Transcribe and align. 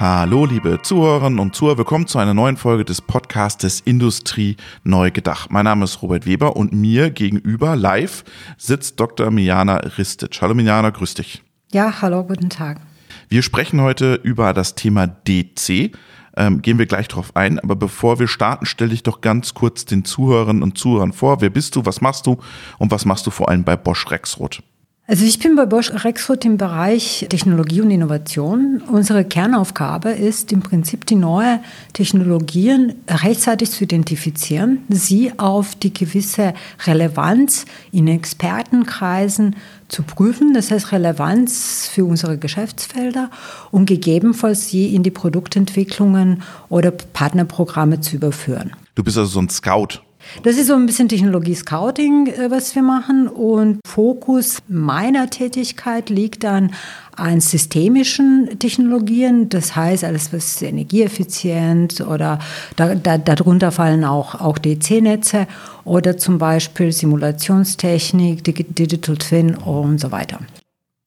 Hallo, 0.00 0.46
liebe 0.46 0.80
Zuhörerinnen 0.80 1.38
und 1.38 1.54
Zuhörer, 1.54 1.76
willkommen 1.76 2.06
zu 2.06 2.18
einer 2.18 2.32
neuen 2.32 2.56
Folge 2.56 2.86
des 2.86 3.02
Podcastes 3.02 3.80
Industrie 3.80 4.56
neu 4.82 5.10
gedacht. 5.10 5.50
Mein 5.50 5.64
Name 5.64 5.84
ist 5.84 6.00
Robert 6.00 6.24
Weber 6.24 6.56
und 6.56 6.72
mir 6.72 7.10
gegenüber 7.10 7.76
live 7.76 8.24
sitzt 8.56 8.98
Dr. 8.98 9.30
Mijana 9.30 9.76
Ristic. 9.98 10.40
Hallo 10.40 10.54
Mijana, 10.54 10.88
grüß 10.88 11.12
dich. 11.12 11.42
Ja, 11.70 12.00
hallo, 12.00 12.24
guten 12.24 12.48
Tag. 12.48 12.80
Wir 13.28 13.42
sprechen 13.42 13.82
heute 13.82 14.14
über 14.14 14.54
das 14.54 14.74
Thema 14.74 15.06
DC. 15.06 15.94
Ähm, 16.34 16.62
gehen 16.62 16.78
wir 16.78 16.86
gleich 16.86 17.08
drauf 17.08 17.36
ein. 17.36 17.58
Aber 17.58 17.76
bevor 17.76 18.18
wir 18.18 18.26
starten, 18.26 18.64
stell 18.64 18.88
dich 18.88 19.02
doch 19.02 19.20
ganz 19.20 19.52
kurz 19.52 19.84
den 19.84 20.06
Zuhörerinnen 20.06 20.62
und 20.62 20.78
Zuhörern 20.78 21.12
vor. 21.12 21.42
Wer 21.42 21.50
bist 21.50 21.76
du? 21.76 21.84
Was 21.84 22.00
machst 22.00 22.26
du? 22.26 22.38
Und 22.78 22.90
was 22.90 23.04
machst 23.04 23.26
du 23.26 23.30
vor 23.30 23.50
allem 23.50 23.64
bei 23.64 23.76
Bosch 23.76 24.10
Rexroth? 24.10 24.62
Also 25.10 25.24
ich 25.24 25.40
bin 25.40 25.56
bei 25.56 25.66
Bosch 25.66 25.90
Rexroth 25.92 26.44
im 26.44 26.56
Bereich 26.56 27.26
Technologie 27.28 27.80
und 27.80 27.90
Innovation. 27.90 28.80
Unsere 28.92 29.24
Kernaufgabe 29.24 30.10
ist 30.10 30.52
im 30.52 30.60
Prinzip 30.60 31.04
die 31.04 31.16
neuen 31.16 31.58
Technologien 31.94 32.94
rechtzeitig 33.08 33.72
zu 33.72 33.82
identifizieren, 33.82 34.84
sie 34.88 35.32
auf 35.36 35.74
die 35.74 35.92
gewisse 35.92 36.54
Relevanz 36.86 37.66
in 37.90 38.06
Expertenkreisen 38.06 39.56
zu 39.88 40.04
prüfen, 40.04 40.54
das 40.54 40.70
heißt 40.70 40.92
Relevanz 40.92 41.90
für 41.92 42.04
unsere 42.04 42.38
Geschäftsfelder 42.38 43.32
und 43.72 43.86
gegebenenfalls 43.86 44.68
sie 44.68 44.94
in 44.94 45.02
die 45.02 45.10
Produktentwicklungen 45.10 46.44
oder 46.68 46.92
Partnerprogramme 46.92 48.00
zu 48.00 48.14
überführen. 48.14 48.76
Du 48.94 49.02
bist 49.02 49.18
also 49.18 49.28
so 49.28 49.40
ein 49.40 49.48
Scout 49.48 50.02
das 50.42 50.56
ist 50.56 50.68
so 50.68 50.74
ein 50.74 50.86
bisschen 50.86 51.08
Technologie-Scouting, 51.08 52.26
äh, 52.28 52.50
was 52.50 52.74
wir 52.74 52.82
machen. 52.82 53.28
Und 53.28 53.80
Fokus 53.86 54.58
meiner 54.68 55.28
Tätigkeit 55.30 56.10
liegt 56.10 56.44
dann 56.44 56.72
an 57.16 57.40
systemischen 57.40 58.58
Technologien. 58.58 59.48
Das 59.48 59.76
heißt, 59.76 60.04
alles, 60.04 60.32
was 60.32 60.62
energieeffizient 60.62 62.00
oder 62.00 62.38
da, 62.76 62.94
da, 62.94 63.18
darunter 63.18 63.72
fallen 63.72 64.04
auch, 64.04 64.34
auch 64.34 64.58
DC-Netze 64.58 65.46
oder 65.84 66.16
zum 66.16 66.38
Beispiel 66.38 66.92
Simulationstechnik, 66.92 68.44
Digital 68.44 69.16
Twin 69.16 69.54
und 69.54 69.98
so 70.00 70.10
weiter. 70.10 70.38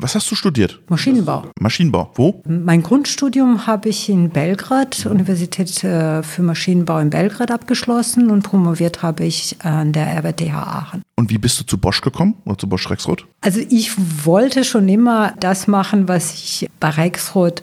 Was 0.04 0.16
hast 0.16 0.30
du 0.30 0.36
studiert? 0.36 0.82
Maschinenbau. 0.90 1.46
Maschinenbau. 1.62 2.12
Wo? 2.16 2.42
Mein 2.46 2.84
Grundstudium 2.84 3.68
habe 3.68 3.88
ich 3.88 4.10
in 4.10 4.32
Belgrad, 4.32 5.06
Universität 5.06 5.82
äh, 5.86 6.22
für 6.22 6.42
Maschinenbau 6.42 7.00
in 7.00 7.10
Belgrad 7.10 7.52
abgeschlossen 7.52 8.30
und 8.30 8.42
promoviert 8.42 9.02
habe 9.02 9.24
ich 9.24 9.56
an 9.64 9.94
der 9.94 10.08
RWTH 10.18 10.54
Aachen. 10.54 11.04
Und 11.16 11.30
wie 11.30 11.38
bist 11.38 11.58
du 11.62 11.64
zu 11.64 11.78
Bosch 11.78 12.02
gekommen 12.02 12.36
oder 12.44 12.58
zu 12.58 12.68
Bosch 12.68 12.90
Rexroth? 12.90 13.26
Also 13.40 13.62
ich 13.70 13.92
wollte 14.26 14.66
schon 14.66 14.90
immer 14.90 15.36
das 15.40 15.68
machen, 15.68 16.10
was 16.10 16.34
ich 16.34 16.68
bei 16.82 16.90
Rexroth 16.90 17.62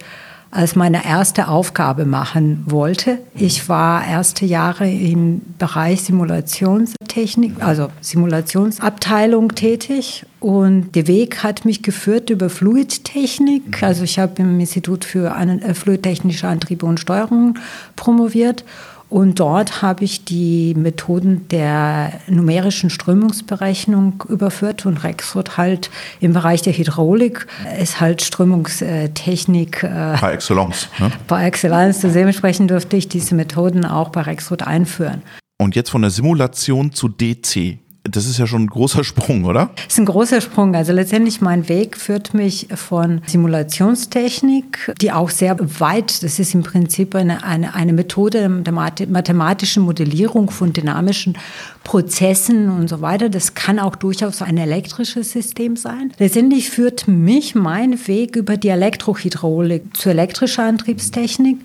als 0.51 0.75
meine 0.75 1.05
erste 1.05 1.49
Aufgabe 1.49 2.05
machen 2.05 2.65
wollte. 2.67 3.19
Ich 3.35 3.69
war 3.69 4.07
erste 4.07 4.45
Jahre 4.45 4.91
im 4.91 5.43
Bereich 5.59 6.03
Simulationstechnik, 6.03 7.55
also 7.61 7.89
Simulationsabteilung 8.01 9.55
tätig 9.55 10.27
und 10.41 10.95
der 10.97 11.07
Weg 11.07 11.43
hat 11.45 11.65
mich 11.65 11.83
geführt 11.83 12.31
über 12.31 12.51
Fluidtechnik. 12.51 13.83
Also 13.83 14.05
ich 14.05 14.19
habe 14.19 14.43
im 14.43 14.59
Institut 14.59 15.05
für 15.05 15.37
äh, 15.37 15.75
Fluidtechnische 15.75 16.49
Antriebe 16.49 16.87
und 16.87 16.99
Steuerung 16.99 17.59
promoviert 17.95 18.65
und 19.11 19.41
dort 19.41 19.83
habe 19.83 20.05
ich 20.05 20.25
die 20.25 20.73
Methoden 20.77 21.49
der 21.49 22.13
numerischen 22.29 22.91
Strömungsberechnung 22.91 24.25
überführt 24.29 24.87
und 24.87 25.03
Rexroth 25.03 25.57
halt 25.57 25.91
im 26.21 26.33
Bereich 26.33 26.63
der 26.63 26.73
Hydraulik 26.73 27.49
ist 27.81 28.01
halt 28.01 28.23
Strömungstechnik. 28.23 29.83
Äh, 29.83 30.15
par 30.15 30.33
excellence. 30.33 30.89
Ne? 31.01 31.11
Par 31.27 31.45
excellence. 31.45 32.01
Dementsprechend 32.01 32.71
durfte 32.71 32.97
ich 32.97 33.09
diese 33.09 33.35
Methoden 33.35 33.85
auch 33.85 34.11
bei 34.11 34.23
Rexroth 34.23 34.63
einführen. 34.63 35.23
Und 35.59 35.75
jetzt 35.75 35.91
von 35.91 36.03
der 36.03 36.11
Simulation 36.13 36.93
zu 36.93 37.09
DC. 37.09 37.79
Das 38.05 38.27
ist 38.27 38.39
ja 38.39 38.47
schon 38.47 38.63
ein 38.63 38.67
großer 38.67 39.05
Sprung, 39.05 39.45
oder? 39.45 39.71
Das 39.77 39.89
ist 39.89 39.99
ein 39.99 40.07
großer 40.07 40.41
Sprung. 40.41 40.75
Also 40.75 40.93
letztendlich 40.93 41.43
mein 41.43 41.69
Weg 41.69 41.99
führt 41.99 42.33
mich 42.33 42.69
von 42.75 43.21
Simulationstechnik, 43.27 44.95
die 45.01 45.13
auch 45.13 45.29
sehr 45.29 45.59
weit, 45.81 46.23
das 46.23 46.39
ist 46.39 46.55
im 46.55 46.63
Prinzip 46.63 47.15
eine, 47.15 47.45
eine, 47.45 47.75
eine 47.75 47.93
Methode 47.93 48.49
der 48.49 48.73
mathematischen 48.73 49.83
Modellierung 49.83 50.51
von 50.51 50.73
dynamischen 50.73 51.37
Prozessen 51.85 52.71
und 52.71 52.89
so 52.89 53.03
weiter. 53.03 53.29
Das 53.29 53.55
kann 53.55 53.79
auch 53.79 53.97
durchaus 53.97 54.41
ein 54.41 54.57
elektrisches 54.57 55.33
System 55.33 55.77
sein. 55.77 56.13
Letztendlich 56.19 56.71
führt 56.71 57.07
mich 57.07 57.55
mein 57.55 58.07
Weg 58.07 58.35
über 58.35 58.57
die 58.57 58.69
Elektrohydraulik 58.69 59.95
zur 59.95 60.13
elektrischen 60.13 60.65
Antriebstechnik. 60.65 61.59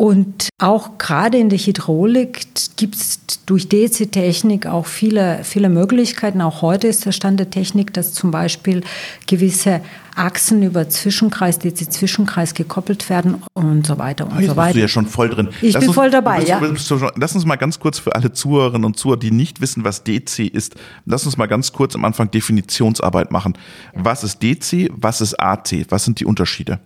Und 0.00 0.48
auch 0.58 0.96
gerade 0.96 1.36
in 1.36 1.50
der 1.50 1.58
Hydraulik 1.58 2.46
gibt 2.76 2.94
es 2.94 3.20
durch 3.44 3.68
DC-Technik 3.68 4.64
auch 4.64 4.86
viele, 4.86 5.40
viele 5.44 5.68
Möglichkeiten. 5.68 6.40
Auch 6.40 6.62
heute 6.62 6.86
ist 6.86 7.04
der 7.04 7.12
Stand 7.12 7.38
der 7.38 7.50
Technik, 7.50 7.92
dass 7.92 8.14
zum 8.14 8.30
Beispiel 8.30 8.82
gewisse 9.26 9.82
Achsen 10.16 10.62
über 10.62 10.88
Zwischenkreis, 10.88 11.58
DC-Zwischenkreis 11.58 12.54
gekoppelt 12.54 13.10
werden 13.10 13.42
und 13.52 13.86
so 13.86 13.98
weiter 13.98 14.24
und 14.24 14.38
oh, 14.38 14.40
so 14.40 14.56
weiter. 14.56 14.68
Bist 14.68 14.76
du 14.76 14.80
ja 14.80 14.88
schon 14.88 15.06
voll 15.06 15.28
drin. 15.28 15.50
Ich 15.60 15.74
lass 15.74 15.80
bin 15.80 15.90
uns, 15.90 15.94
voll 15.94 16.10
dabei, 16.10 16.36
bist, 16.38 16.48
ja. 16.48 16.60
Bist 16.60 16.88
schon, 16.88 17.10
lass 17.16 17.34
uns 17.34 17.44
mal 17.44 17.56
ganz 17.56 17.78
kurz 17.78 17.98
für 17.98 18.14
alle 18.14 18.32
Zuhörerinnen 18.32 18.86
und 18.86 18.96
Zuhörer, 18.96 19.18
die 19.18 19.30
nicht 19.30 19.60
wissen, 19.60 19.84
was 19.84 20.02
DC 20.02 20.46
ist, 20.46 20.76
lass 21.04 21.26
uns 21.26 21.36
mal 21.36 21.46
ganz 21.46 21.72
kurz 21.72 21.94
am 21.94 22.06
Anfang 22.06 22.30
Definitionsarbeit 22.30 23.30
machen. 23.30 23.52
Was 23.92 24.24
ist 24.24 24.42
DC? 24.42 24.90
Was 24.94 25.20
ist 25.20 25.38
AC? 25.38 25.84
Was 25.90 26.06
sind 26.06 26.20
die 26.20 26.24
Unterschiede? 26.24 26.80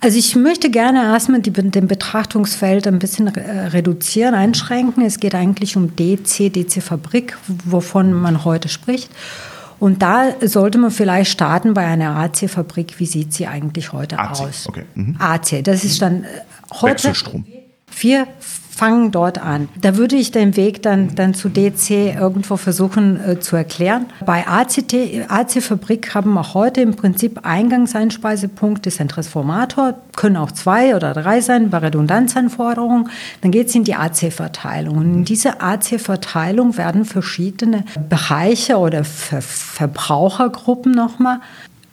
Also 0.00 0.18
ich 0.18 0.34
möchte 0.34 0.70
gerne 0.70 1.02
erstmal 1.02 1.40
die, 1.40 1.50
den 1.50 1.86
Betrachtungsfeld 1.86 2.86
ein 2.86 2.98
bisschen 2.98 3.28
reduzieren, 3.28 4.34
einschränken. 4.34 5.04
Es 5.04 5.20
geht 5.20 5.34
eigentlich 5.34 5.76
um 5.76 5.94
DC, 5.94 6.52
DC-Fabrik, 6.52 7.36
wovon 7.64 8.12
man 8.12 8.44
heute 8.44 8.68
spricht. 8.68 9.10
Und 9.78 10.02
da 10.02 10.34
sollte 10.42 10.78
man 10.78 10.90
vielleicht 10.90 11.30
starten 11.30 11.74
bei 11.74 11.86
einer 11.86 12.16
AC-Fabrik. 12.16 13.00
Wie 13.00 13.06
sieht 13.06 13.32
sie 13.32 13.46
eigentlich 13.46 13.92
heute 13.92 14.18
AC, 14.18 14.40
aus? 14.40 14.66
Okay. 14.68 14.84
Mhm. 14.94 15.16
AC, 15.18 15.64
das 15.64 15.84
ist 15.84 16.02
dann 16.02 16.24
äh, 16.24 16.28
heute. 16.72 17.04
Wechselstrom. 17.04 17.46
Wir 17.98 18.26
fangen 18.80 19.10
dort 19.10 19.36
an. 19.36 19.68
Da 19.78 19.98
würde 19.98 20.16
ich 20.16 20.30
den 20.30 20.56
Weg 20.56 20.82
dann, 20.82 21.14
dann 21.14 21.34
zu 21.34 21.50
DC 21.50 21.90
irgendwo 22.18 22.56
versuchen 22.56 23.20
äh, 23.22 23.38
zu 23.38 23.54
erklären. 23.54 24.06
Bei 24.24 24.46
ACT, 24.48 24.94
AC-Fabrik 25.28 26.14
haben 26.14 26.32
wir 26.32 26.54
heute 26.54 26.80
im 26.80 26.96
Prinzip 26.96 27.40
Eingangseinspeisepunkt 27.42 28.86
ist 28.86 28.98
ein 29.02 29.08
Transformator, 29.08 29.96
können 30.16 30.38
auch 30.38 30.50
zwei 30.52 30.96
oder 30.96 31.12
drei 31.12 31.42
sein 31.42 31.68
bei 31.68 31.76
Redundanzanforderungen. 31.76 33.10
Dann 33.42 33.50
geht 33.50 33.68
es 33.68 33.74
in 33.74 33.84
die 33.84 33.96
AC-Verteilung. 33.96 34.96
Und 34.96 35.14
in 35.14 35.24
dieser 35.26 35.62
AC-Verteilung 35.62 36.78
werden 36.78 37.04
verschiedene 37.04 37.84
Bereiche 38.08 38.78
oder 38.78 39.04
Ver 39.04 39.42
Verbrauchergruppen 39.42 40.92
nochmal 40.92 41.40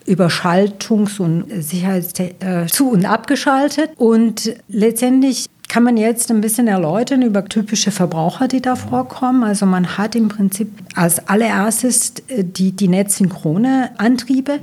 Überschaltungs- 0.07 1.19
und 1.19 1.47
Sicherheits 1.61 2.13
äh, 2.17 2.67
zu- 2.67 2.91
und 2.91 3.05
abgeschaltet. 3.05 3.91
Und 3.97 4.55
letztendlich 4.69 5.47
kann 5.67 5.83
man 5.83 5.97
jetzt 5.97 6.31
ein 6.31 6.39
bisschen 6.39 6.67
erläutern 6.67 7.21
über 7.21 7.43
typische 7.43 7.91
Verbraucher, 7.91 8.47
die 8.47 8.61
da 8.61 8.75
vorkommen. 8.75 9.43
Also 9.43 9.65
man 9.65 9.97
hat 9.97 10.15
im 10.15 10.29
Prinzip 10.29 10.69
als 10.95 11.27
allererstes 11.27 12.13
äh, 12.29 12.43
die, 12.43 12.71
die 12.71 12.87
netzsynchrone 12.87 13.91
Antriebe. 13.97 14.59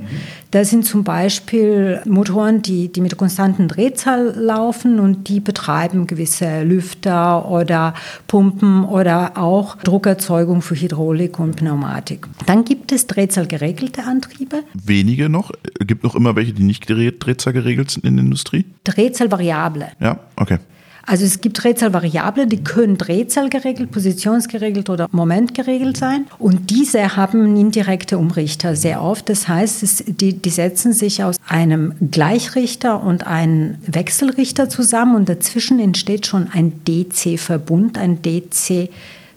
Da 0.49 0.65
sind 0.65 0.85
zum 0.85 1.03
Beispiel 1.03 2.01
Motoren, 2.05 2.61
die, 2.61 2.91
die 2.91 3.01
mit 3.01 3.17
konstanten 3.17 3.67
Drehzahl 3.67 4.33
laufen 4.35 4.99
und 4.99 5.27
die 5.27 5.39
betreiben 5.39 6.07
gewisse 6.07 6.63
Lüfter 6.63 7.49
oder 7.51 7.93
Pumpen 8.25 8.85
oder 8.85 9.37
auch 9.37 9.75
Druckerzeugung 9.77 10.61
für 10.61 10.75
Hydraulik 10.75 11.39
und 11.39 11.55
Pneumatik. 11.55 12.27
Dann 12.47 12.65
gibt 12.65 12.91
es 12.91 13.05
drehzahlgeregelte 13.05 14.03
Antriebe. 14.03 14.63
Wenige 14.73 15.29
noch? 15.29 15.51
Gibt 15.79 16.03
noch 16.03 16.15
immer 16.15 16.35
welche, 16.35 16.53
die 16.53 16.63
nicht 16.63 16.87
drehzahlgeregelt 16.87 17.91
sind 17.91 18.05
in 18.05 18.15
der 18.15 18.25
Industrie? 18.25 18.65
Drehzahlvariable. 18.83 19.87
Ja, 19.99 20.19
okay. 20.35 20.57
Also 21.05 21.25
es 21.25 21.41
gibt 21.41 21.63
Drehzahlvariable, 21.63 22.47
die 22.47 22.63
können 22.63 22.97
Drehzahl 22.97 23.49
geregelt, 23.49 23.91
positionsgeregelt 23.91 24.89
oder 24.89 25.07
momentgeregelt 25.11 25.97
sein. 25.97 26.25
Und 26.39 26.71
diese 26.71 27.15
haben 27.15 27.55
indirekte 27.55 28.17
Umrichter 28.17 28.75
sehr 28.75 29.03
oft. 29.03 29.29
Das 29.29 29.47
heißt, 29.47 29.83
es, 29.83 30.03
die, 30.07 30.33
die 30.33 30.49
setzen 30.49 30.93
sich 30.93 31.23
aus 31.23 31.37
einem 31.47 31.93
Gleichrichter 32.11 33.03
und 33.03 33.27
einem 33.27 33.75
Wechselrichter 33.85 34.67
zusammen 34.67 35.15
und 35.15 35.29
dazwischen 35.29 35.79
entsteht 35.79 36.25
schon 36.25 36.49
ein 36.51 36.81
DC-Verbund, 36.85 37.97
ein 37.97 38.21
DC 38.21 38.89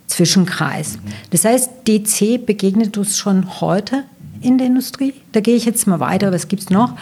Zwischenkreis. 0.07 0.97
Das 1.29 1.45
heißt, 1.45 1.69
DC 1.87 2.43
begegnet 2.45 2.97
uns 2.97 3.17
schon 3.17 3.61
heute 3.61 4.03
in 4.41 4.57
der 4.57 4.67
Industrie. 4.67 5.13
Da 5.31 5.39
gehe 5.39 5.55
ich 5.55 5.65
jetzt 5.65 5.87
mal 5.87 5.99
weiter, 5.99 6.31
was 6.31 6.47
gibt 6.47 6.63
es 6.63 6.69
noch? 6.69 6.93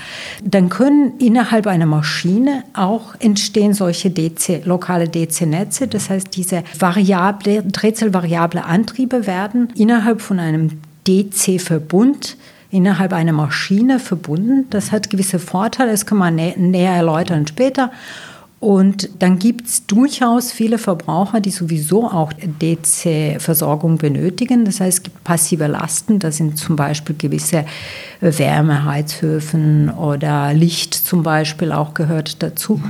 Dann 0.44 0.70
können 0.70 1.18
innerhalb 1.20 1.68
einer 1.68 1.86
Maschine 1.86 2.64
auch 2.74 3.16
entstehen 3.20 3.74
solche 3.74 4.10
DC, 4.10 4.66
lokale 4.66 5.08
DC-Netze. 5.08 5.88
Das 5.88 6.10
heißt, 6.10 6.36
diese 6.36 6.64
variable, 6.78 7.64
Drehzahlvariable 7.64 8.64
Antriebe 8.64 9.28
werden 9.28 9.70
innerhalb 9.76 10.22
von 10.22 10.40
einem 10.40 10.82
DC-Verbund 11.08 12.38
innerhalb 12.70 13.14
einer 13.14 13.34
Maschine 13.34 14.00
verbunden. 14.00 14.68
Das 14.70 14.92
hat 14.92 15.10
gewisse 15.10 15.40
Vorteile, 15.40 15.92
das 15.92 16.06
kann 16.06 16.18
man 16.18 16.36
nä 16.36 16.54
näher 16.58 16.94
erläutern 16.94 17.48
später. 17.48 17.92
Und 18.60 19.10
dann 19.20 19.38
gibt 19.38 19.68
es 19.68 19.86
durchaus 19.86 20.52
viele 20.52 20.80
Verbraucher, 20.80 21.42
die 21.42 21.52
sowieso 21.52 22.08
auch 22.08 22.34
DC-Versorgung 22.34 24.00
benötigen. 24.00 24.66
Das 24.66 24.80
heißt, 24.80 24.98
es 24.98 25.04
gibt 25.04 25.24
passive 25.24 25.68
Lasten. 25.68 26.18
Das 26.18 26.38
sind 26.38 26.58
zum 26.58 26.76
Beispiel 26.76 27.16
gewisse 27.16 27.66
Wärmeheizhöfen 28.20 29.92
oder 29.92 30.56
Licht 30.56 30.96
zum 30.96 31.22
Beispiel 31.22 31.72
auch 31.72 31.94
gehört 31.94 32.42
dazu. 32.42 32.82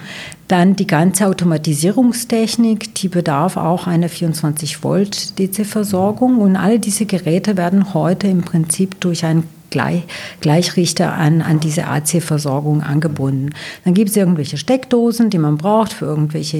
Dann 0.47 0.77
die 0.77 0.87
ganze 0.87 1.27
Automatisierungstechnik, 1.27 2.95
die 2.95 3.09
bedarf 3.09 3.57
auch 3.57 3.87
einer 3.87 4.07
24 4.07 4.85
Volt 4.85 5.37
DC-Versorgung. 5.37 6.37
Und 6.37 6.55
alle 6.55 6.79
diese 6.79 7.05
Geräte 7.05 7.57
werden 7.57 7.93
heute 7.93 8.27
im 8.27 8.41
Prinzip 8.41 9.01
durch 9.01 9.25
ein 9.25 9.43
Gleich, 9.77 10.01
Gleichrichter 10.41 11.13
an, 11.13 11.43
an 11.43 11.59
diese 11.59 11.85
AC-Versorgung 11.85 12.81
angebunden. 12.81 13.51
Dann 13.85 13.93
gibt 13.93 14.09
es 14.09 14.17
irgendwelche 14.17 14.57
Steckdosen, 14.57 15.29
die 15.29 15.37
man 15.37 15.57
braucht 15.57 15.93
für 15.93 16.05
irgendwelche 16.05 16.57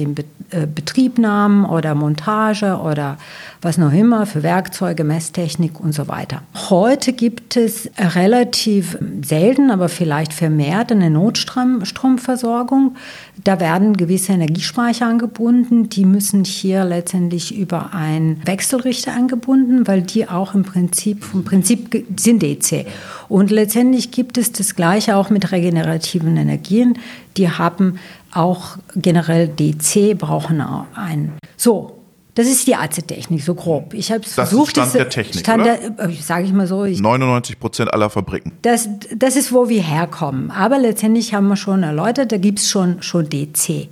äh, 0.50 0.68
Betriebnahmen 0.72 1.64
oder 1.64 1.96
Montage 1.96 2.78
oder 2.78 3.18
was 3.60 3.76
noch 3.76 3.92
immer, 3.92 4.24
für 4.24 4.44
Werkzeuge, 4.44 5.02
Messtechnik 5.02 5.80
und 5.80 5.92
so 5.92 6.06
weiter. 6.06 6.42
Heute 6.70 7.12
gibt 7.12 7.56
es 7.56 7.90
relativ 7.98 8.96
selten, 9.22 9.72
aber 9.72 9.88
vielleicht 9.88 10.32
vermehrt 10.32 10.92
eine 10.92 11.10
Notstromversorgung. 11.10 12.94
Da 13.42 13.58
werden 13.60 13.96
gewisse 13.96 14.32
Energiespeicher 14.32 15.06
angebunden. 15.06 15.88
Die 15.88 16.04
müssen 16.04 16.44
hier 16.44 16.84
letztendlich 16.84 17.56
über 17.56 17.92
einen 17.92 18.40
Wechselrichter 18.46 19.12
angebunden, 19.12 19.88
weil 19.88 20.02
die 20.02 20.28
auch 20.28 20.54
im 20.54 20.62
Prinzip, 20.62 21.24
vom 21.24 21.44
Prinzip 21.44 22.04
sind 22.16 22.42
DC. 22.42 22.86
Und 23.28 23.50
letztendlich 23.50 24.10
gibt 24.10 24.38
es 24.38 24.52
das 24.52 24.74
Gleiche 24.74 25.16
auch 25.16 25.30
mit 25.30 25.52
regenerativen 25.52 26.36
Energien. 26.36 26.98
Die 27.36 27.50
haben 27.50 27.98
auch 28.32 28.76
generell 28.96 29.48
DC, 29.48 30.16
brauchen 30.18 30.60
einen. 30.60 31.32
So, 31.56 31.97
das 32.38 32.46
ist 32.46 32.68
die 32.68 32.76
AC-Technik, 32.76 33.42
so 33.42 33.52
grob. 33.56 33.94
Ich 33.94 34.12
habe 34.12 34.22
versucht, 34.22 34.76
das 34.76 34.86
ist 34.86 34.90
Stand 34.92 34.94
der 34.94 35.08
Technik, 35.08 35.40
Stand 35.40 35.66
der, 35.66 35.78
sage 36.22 36.44
ich 36.44 36.52
mal 36.52 36.68
so. 36.68 36.84
Ich, 36.84 37.00
99 37.00 37.58
Prozent 37.58 37.92
aller 37.92 38.10
Fabriken. 38.10 38.52
Das, 38.62 38.88
das 39.16 39.34
ist, 39.34 39.52
wo 39.52 39.68
wir 39.68 39.82
herkommen. 39.82 40.52
Aber 40.52 40.78
letztendlich 40.78 41.34
haben 41.34 41.48
wir 41.48 41.56
schon 41.56 41.82
erläutert, 41.82 42.30
da 42.30 42.36
gibt 42.36 42.60
es 42.60 42.70
schon, 42.70 43.02
schon 43.02 43.28
DC. 43.28 43.88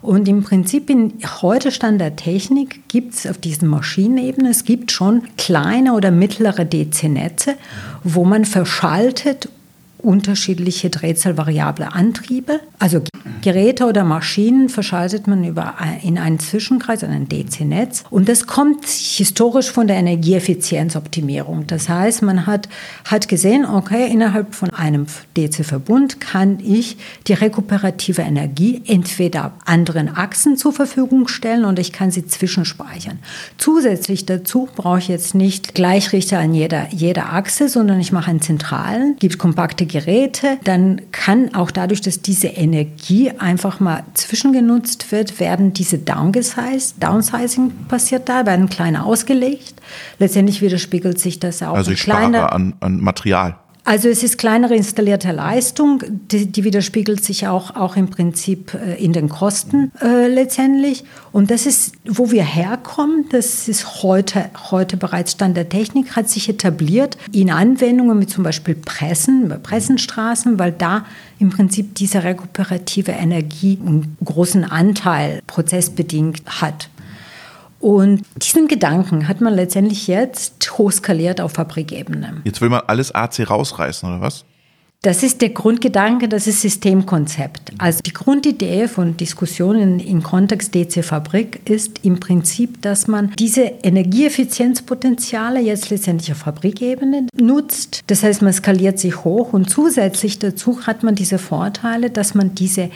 Und 0.00 0.28
im 0.28 0.44
Prinzip 0.44 0.90
in 0.90 1.14
heute 1.42 1.72
Stand 1.72 2.00
der 2.00 2.14
Technik 2.14 2.86
gibt 2.86 3.14
es 3.14 3.26
auf 3.26 3.38
diesen 3.38 3.66
Maschinenebene, 3.66 4.48
es 4.48 4.64
gibt 4.64 4.92
schon 4.92 5.24
kleine 5.36 5.94
oder 5.94 6.12
mittlere 6.12 6.64
DC-Netze, 6.64 7.56
wo 8.04 8.24
man 8.24 8.44
verschaltet 8.44 9.48
unterschiedliche 9.98 10.88
Drehzahlvariable 10.88 11.92
Antriebe. 11.92 12.60
Also 12.78 13.02
Geräte 13.40 13.86
oder 13.86 14.04
Maschinen 14.04 14.68
verschaltet 14.68 15.26
man 15.26 15.44
über 15.44 15.74
in 16.02 16.18
einen 16.18 16.38
Zwischenkreis, 16.38 17.02
in 17.02 17.10
ein 17.10 17.28
DC-Netz. 17.28 18.04
Und 18.10 18.28
das 18.28 18.46
kommt 18.46 18.86
historisch 18.86 19.70
von 19.70 19.86
der 19.86 19.96
Energieeffizienzoptimierung. 19.96 21.66
Das 21.66 21.88
heißt, 21.88 22.22
man 22.22 22.46
hat, 22.46 22.68
hat 23.04 23.28
gesehen, 23.28 23.64
okay, 23.64 24.10
innerhalb 24.10 24.54
von 24.54 24.70
einem 24.70 25.06
DC-Verbund 25.36 26.20
kann 26.20 26.58
ich 26.60 26.96
die 27.26 27.34
rekuperative 27.34 28.22
Energie 28.22 28.82
entweder 28.86 29.52
anderen 29.64 30.08
Achsen 30.08 30.56
zur 30.56 30.72
Verfügung 30.72 31.28
stellen 31.28 31.64
und 31.64 31.78
ich 31.78 31.92
kann 31.92 32.10
sie 32.10 32.26
zwischenspeichern. 32.26 33.18
Zusätzlich 33.56 34.26
dazu 34.26 34.68
brauche 34.74 34.98
ich 34.98 35.08
jetzt 35.08 35.34
nicht 35.34 35.74
Gleichrichter 35.74 36.38
an 36.38 36.54
jeder, 36.54 36.88
jeder 36.90 37.32
Achse, 37.32 37.68
sondern 37.68 38.00
ich 38.00 38.12
mache 38.12 38.30
einen 38.30 38.40
zentralen, 38.40 39.16
gibt 39.18 39.38
kompakte 39.38 39.86
Geräte, 39.86 40.58
dann 40.64 41.02
kann 41.12 41.54
auch 41.54 41.70
dadurch, 41.70 42.00
dass 42.00 42.22
diese 42.22 42.48
Energie 42.48 43.27
einfach 43.38 43.80
mal 43.80 44.04
zwischengenutzt 44.14 45.12
wird, 45.12 45.40
werden 45.40 45.72
diese 45.72 45.98
downgesized, 45.98 47.02
Downsizing 47.02 47.72
passiert 47.88 48.28
da, 48.28 48.46
werden 48.46 48.68
kleiner 48.68 49.06
ausgelegt. 49.06 49.74
Letztendlich 50.18 50.60
widerspiegelt 50.60 51.18
sich 51.18 51.38
das 51.40 51.62
auch. 51.62 51.74
Also 51.74 51.92
ich 51.92 52.02
spare 52.02 52.52
an, 52.52 52.74
an 52.80 53.00
Material. 53.00 53.56
Also 53.88 54.10
es 54.10 54.22
ist 54.22 54.36
kleinere 54.36 54.76
installierte 54.76 55.32
Leistung, 55.32 56.02
die, 56.06 56.44
die 56.44 56.62
widerspiegelt 56.62 57.24
sich 57.24 57.46
auch, 57.48 57.74
auch 57.74 57.96
im 57.96 58.10
Prinzip 58.10 58.74
äh, 58.74 59.02
in 59.02 59.14
den 59.14 59.30
Kosten 59.30 59.92
äh, 60.02 60.26
letztendlich. 60.26 61.04
Und 61.32 61.50
das 61.50 61.64
ist, 61.64 61.94
wo 62.06 62.30
wir 62.30 62.44
herkommen, 62.44 63.24
das 63.30 63.66
ist 63.66 64.02
heute, 64.02 64.50
heute 64.70 64.98
bereits 64.98 65.32
Stand 65.32 65.56
der 65.56 65.70
Technik, 65.70 66.16
hat 66.16 66.28
sich 66.28 66.50
etabliert 66.50 67.16
in 67.32 67.50
Anwendungen 67.50 68.18
mit 68.18 68.28
zum 68.28 68.44
Beispiel 68.44 68.74
Pressen, 68.74 69.54
Pressenstraßen, 69.62 70.58
weil 70.58 70.72
da 70.72 71.06
im 71.38 71.48
Prinzip 71.48 71.94
diese 71.94 72.24
rekuperative 72.24 73.12
Energie 73.12 73.78
einen 73.80 74.18
großen 74.22 74.64
Anteil 74.64 75.40
prozessbedingt 75.46 76.42
hat. 76.60 76.90
Und 77.80 78.22
diesen 78.36 78.68
Gedanken 78.68 79.28
hat 79.28 79.40
man 79.40 79.54
letztendlich 79.54 80.06
jetzt 80.08 80.78
hochskaliert 80.78 81.40
auf 81.40 81.52
Fabrikebene. 81.52 82.42
Jetzt 82.44 82.60
will 82.60 82.68
man 82.68 82.82
alles 82.86 83.14
AC 83.14 83.48
rausreißen, 83.48 84.08
oder 84.08 84.20
was? 84.20 84.44
Das 85.02 85.22
ist 85.22 85.42
der 85.42 85.50
Grundgedanke, 85.50 86.28
das 86.28 86.48
ist 86.48 86.60
Systemkonzept. 86.60 87.70
Also 87.78 88.00
die 88.04 88.12
Grundidee 88.12 88.88
von 88.88 89.16
Diskussionen 89.16 90.00
im 90.00 90.24
Kontext 90.24 90.74
DC-Fabrik 90.74 91.70
ist 91.70 92.04
im 92.04 92.18
Prinzip, 92.18 92.82
dass 92.82 93.06
man 93.06 93.30
diese 93.38 93.62
Energieeffizienzpotenziale 93.62 95.60
jetzt 95.60 95.90
letztendlich 95.90 96.32
auf 96.32 96.38
Fabrikebene 96.38 97.28
nutzt. 97.40 98.00
Das 98.08 98.24
heißt, 98.24 98.42
man 98.42 98.52
skaliert 98.52 98.98
sich 98.98 99.22
hoch 99.22 99.52
und 99.52 99.70
zusätzlich 99.70 100.40
dazu 100.40 100.84
hat 100.84 101.04
man 101.04 101.14
diese 101.14 101.38
Vorteile, 101.38 102.10
dass 102.10 102.34
man 102.34 102.56
diese 102.56 102.90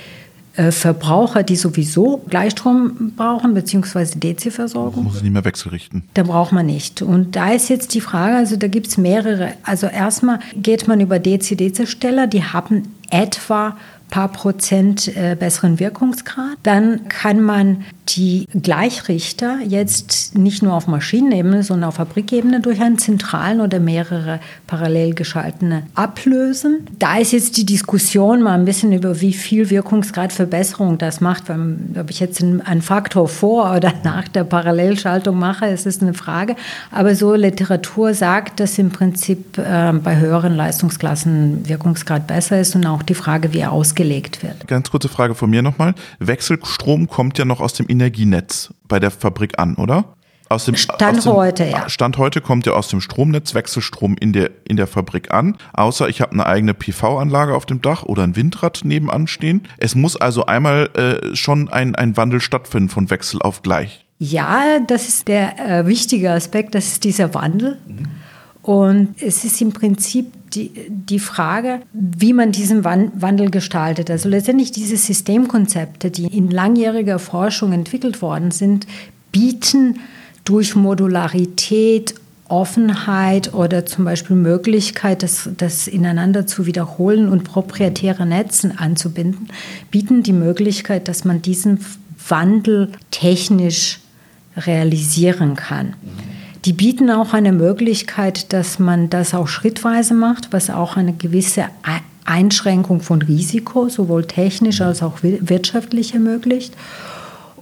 Verbraucher, 0.55 1.43
die 1.43 1.57
sowieso 1.57 2.23
Gleichstrom 2.29 3.13
brauchen, 3.17 3.55
beziehungsweise 3.55 4.19
DC-Versorgung. 4.19 5.05
Muss 5.05 5.17
ich 5.17 5.23
nicht 5.23 5.33
mehr 5.33 5.45
wechselrichten. 5.47 6.03
Da 6.13 6.25
braucht 6.25 6.53
man 6.53 6.67
nicht. 6.67 7.01
Und 7.01 7.37
da 7.37 7.53
ist 7.53 7.71
jetzt 7.71 7.95
die 7.95 8.03
Frage, 8.03 8.37
also 8.37 8.57
da 8.57 8.69
gibt 8.69 8.89
es 8.89 8.99
mehrere. 8.99 9.55
Also 9.63 9.87
erstmal 9.87 10.41
geht 10.55 10.89
man 10.89 11.01
über 11.01 11.19
DC-DC-Steller, 11.19 12.27
die 12.27 12.45
haben 12.45 12.95
etwa 13.11 13.77
paar 14.13 14.29
Prozent 14.29 15.17
äh, 15.17 15.35
besseren 15.35 15.81
Wirkungsgrad. 15.81 16.59
Dann 16.63 17.09
kann 17.09 17.41
man 17.41 17.85
die 18.11 18.47
Gleichrichter 18.53 19.59
jetzt 19.67 20.37
nicht 20.37 20.63
nur 20.63 20.75
auf 20.75 20.87
Maschinenebene, 20.87 21.63
sondern 21.63 21.89
auf 21.89 21.95
Fabrikebene 21.95 22.61
durch 22.61 22.81
einen 22.83 22.99
zentralen 22.99 23.61
oder 23.61 23.81
mehrere 23.81 24.39
parallel 24.67 25.15
geschaltene 25.15 25.85
ablösen. 25.95 26.87
Da 26.99 27.19
ist 27.19 27.33
jetzt 27.33 27.57
die 27.57 27.65
Diskussion 27.65 28.43
mal 28.43 28.53
ein 28.53 28.67
bisschen 28.67 28.93
über, 28.93 29.21
wie 29.23 29.33
viel 29.33 29.71
Wirkungsgradverbesserung 29.71 30.99
das 30.99 31.21
macht. 31.21 31.45
Ob 31.49 32.11
ich 32.11 32.21
jetzt 32.21 32.43
einen 32.43 32.83
Faktor 32.83 33.29
vor 33.29 33.75
oder 33.75 33.95
nach 34.05 34.29
der 34.29 34.45
Parallelschaltung 34.45 35.39
mache, 35.39 35.67
ist 35.67 35.87
es 35.87 36.03
eine 36.03 36.13
Frage. 36.13 36.57
Aber 36.91 37.15
so 37.15 37.35
Literatur 37.35 38.13
sagt, 38.13 38.61
dass 38.61 38.79
im 38.79 38.91
Prinzip 38.91 39.57
äh, 39.57 39.93
bei 39.93 40.19
höheren 40.19 40.55
Leistungsklassen 40.55 41.67
Wirkungsgrad 41.67 42.27
besser 42.27 42.61
ist 42.61 42.75
und 42.75 42.85
auch 42.85 43.03
die 43.03 43.15
Frage, 43.15 43.55
wie 43.55 43.61
er 43.61 43.73
ausgelegt 44.03 44.43
wird. 44.43 44.67
Ganz 44.67 44.91
kurze 44.91 45.09
Frage 45.09 45.35
von 45.35 45.51
mir 45.51 45.63
nochmal. 45.63 45.95
Wechselstrom 46.19 47.09
kommt 47.09 47.39
ja 47.39 47.45
noch 47.45 47.61
aus 47.61 47.75
dem 47.75 47.87
Energienetz 47.89 48.73
bei 48.89 48.99
der 48.99 49.11
Fabrik 49.11 49.59
an, 49.59 49.77
oder? 49.77 50.05
Aus 50.49 50.67
dem, 50.67 50.77
Stand 50.77 51.19
aus 51.19 51.25
dem, 51.25 51.33
heute, 51.33 51.65
ja. 51.65 51.89
Stand 51.89 52.19
heute 52.19 52.43
kommt 52.43 52.67
ja 52.67 52.75
aus 52.75 52.89
dem 52.89 53.01
Stromnetz 53.01 53.55
Wechselstrom 53.55 54.17
in 54.21 54.35
der, 54.35 54.51
in 54.69 54.77
der 54.77 54.87
Fabrik 54.87 55.33
an. 55.33 55.57
Außer 55.73 56.11
ich 56.11 56.21
habe 56.21 56.33
eine 56.33 56.45
eigene 56.45 56.75
PV-Anlage 56.75 57.55
auf 57.55 57.65
dem 57.65 57.81
Dach 57.81 58.03
oder 58.03 58.23
ein 58.23 58.37
Windrad 58.37 58.83
nebenan 58.85 59.29
stehen. 59.29 59.63
Es 59.79 59.95
muss 59.95 60.15
also 60.15 60.45
einmal 60.45 60.91
äh, 60.95 61.35
schon 61.35 61.71
ein, 61.71 61.95
ein 61.95 62.19
Wandel 62.19 62.43
stattfinden 62.43 62.91
von 62.91 63.09
Wechsel 63.09 63.41
auf 63.41 63.63
gleich. 63.63 64.05
Ja, 64.19 64.79
das 64.87 65.09
ist 65.09 65.27
der 65.27 65.59
äh, 65.59 65.87
wichtige 65.87 66.31
Aspekt, 66.31 66.75
das 66.75 66.87
ist 66.89 67.05
dieser 67.05 67.33
Wandel. 67.33 67.79
Mhm. 67.87 68.09
Und 68.61 69.23
es 69.23 69.45
ist 69.45 69.61
im 69.63 69.73
Prinzip 69.73 70.27
die, 70.55 70.71
die 70.89 71.19
Frage, 71.19 71.81
wie 71.93 72.33
man 72.33 72.53
diesen 72.53 72.85
Wandel 72.85 73.51
gestaltet. 73.51 74.11
Also 74.11 74.29
letztendlich 74.29 74.73
diese 74.73 74.97
Systemkonzepte, 74.97 76.11
die 76.11 76.27
in 76.27 76.51
langjähriger 76.51 77.19
Forschung 77.19 77.73
entwickelt 77.73 78.23
worden 78.23 78.51
sind, 78.51 78.87
bieten 79.31 80.01
durch 80.45 80.75
Modularität, 80.75 82.15
Offenheit 82.49 83.55
oder 83.55 83.87
zum 83.87 84.05
Beispiel 84.05 84.37
Möglichkeit, 84.37 85.23
das, 85.23 85.49
das 85.57 85.89
ineinander 85.89 86.47
zu 86.47 86.67
wiederholen 86.67 87.29
und 87.29 87.45
proprietäre 87.45 88.27
Netzen 88.27 88.77
anzubinden, 88.79 89.49
bieten 89.91 90.23
die 90.23 90.35
Möglichkeit, 90.35 91.09
dass 91.09 91.25
man 91.25 91.41
diesen 91.41 91.81
Wandel 92.29 92.93
technisch 93.11 94.01
realisieren 94.55 95.57
kann. 95.57 95.95
Die 96.65 96.73
bieten 96.73 97.11
auch 97.11 97.33
eine 97.33 97.53
Möglichkeit, 97.53 98.53
dass 98.53 98.79
man 98.79 99.11
das 99.11 99.35
auch 99.35 99.49
schrittweise 99.49 100.15
macht, 100.15 100.53
was 100.53 100.71
auch 100.71 100.97
eine 100.97 101.13
gewisse 101.13 101.65
Einschränkung 102.25 103.01
von 103.01 103.21
Risiko, 103.21 103.89
sowohl 103.89 104.25
technisch 104.27 104.81
als 104.81 105.03
auch 105.03 105.19
wirtschaftlich 105.23 106.15
ermöglicht. 106.15 106.75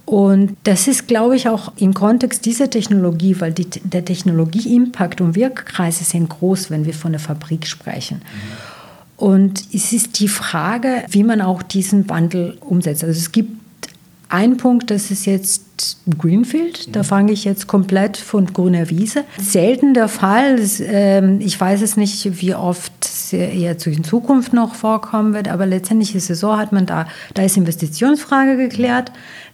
Und 0.05 0.55
das 0.65 0.87
ist, 0.87 1.07
glaube 1.07 1.35
ich, 1.35 1.47
auch 1.47 1.71
im 1.77 1.93
Kontext 1.93 2.45
dieser 2.45 2.69
Technologie, 2.69 3.39
weil 3.39 3.53
die, 3.53 3.67
der 3.83 4.05
Technologie-Impact 4.05 5.21
und 5.21 5.35
Wirkkreise 5.35 6.03
sind 6.03 6.29
groß, 6.29 6.69
wenn 6.69 6.85
wir 6.85 6.93
von 6.93 7.11
der 7.11 7.21
Fabrik 7.21 7.65
sprechen. 7.65 8.21
Und 9.17 9.63
es 9.73 9.93
ist 9.93 10.19
die 10.19 10.27
Frage, 10.27 11.03
wie 11.09 11.23
man 11.23 11.41
auch 11.41 11.63
diesen 11.63 12.09
Wandel 12.09 12.57
umsetzt. 12.59 13.03
Also 13.03 13.17
es 13.17 13.31
gibt 13.31 13.51
Ein 14.29 14.55
Punkt, 14.57 14.89
das 14.91 15.11
ist 15.11 15.25
jetzt 15.25 15.63
Greenfield. 16.17 16.95
Da 16.95 17.03
fange 17.03 17.31
ich 17.31 17.43
jetzt 17.43 17.67
komplett 17.67 18.17
von 18.17 18.45
grüner 18.47 18.89
Wiese. 18.89 19.23
Selten 19.39 19.93
der 19.93 20.07
Fall. 20.07 20.59
Ähm, 20.81 21.39
ich 21.41 21.59
weiß 21.59 21.81
es 21.81 21.97
nicht, 21.97 22.41
wie 22.41 22.55
oft 22.55 22.93
es 23.01 23.31
jetzt 23.31 23.87
in 23.87 24.03
Zukunft 24.03 24.53
noch 24.53 24.75
vorkommen 24.75 25.33
wird, 25.33 25.47
aber 25.47 25.65
letztendlich 25.65 26.15
ist 26.15 26.29
es 26.29 26.39
so, 26.39 26.57
hat 26.57 26.71
man 26.71 26.85
da, 26.85 27.07
da 27.33 27.43
ist 27.43 27.57
Investitionsfrage 27.57 28.57
geklärt. 28.57 29.11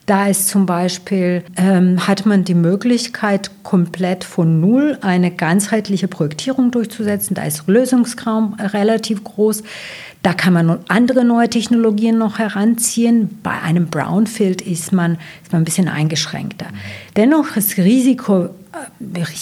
Da 0.07 0.27
ist 0.27 0.47
zum 0.47 0.65
Beispiel, 0.65 1.43
ähm, 1.57 2.07
hat 2.07 2.25
man 2.25 2.45
die 2.45 2.53
Möglichkeit, 2.53 3.51
komplett 3.63 4.23
von 4.23 4.61
Null 4.61 4.97
eine 5.01 5.31
ganzheitliche 5.31 6.07
Projektierung 6.07 6.71
durchzusetzen. 6.71 7.33
Da 7.33 7.43
ist 7.43 7.67
Lösungsraum 7.67 8.53
relativ 8.57 9.25
groß. 9.25 9.63
Da 10.23 10.33
kann 10.33 10.53
man 10.53 10.79
andere 10.87 11.25
neue 11.25 11.49
Technologien 11.49 12.17
noch 12.17 12.39
heranziehen. 12.39 13.37
Bei 13.43 13.61
einem 13.61 13.87
Brownfield 13.87 14.61
ist 14.61 14.93
man, 14.93 15.17
ist 15.43 15.51
man 15.51 15.63
ein 15.63 15.65
bisschen 15.65 15.89
eingeschränkter. 15.89 16.67
Dennoch 17.17 17.57
ist 17.57 17.77
Risiko 17.77 18.51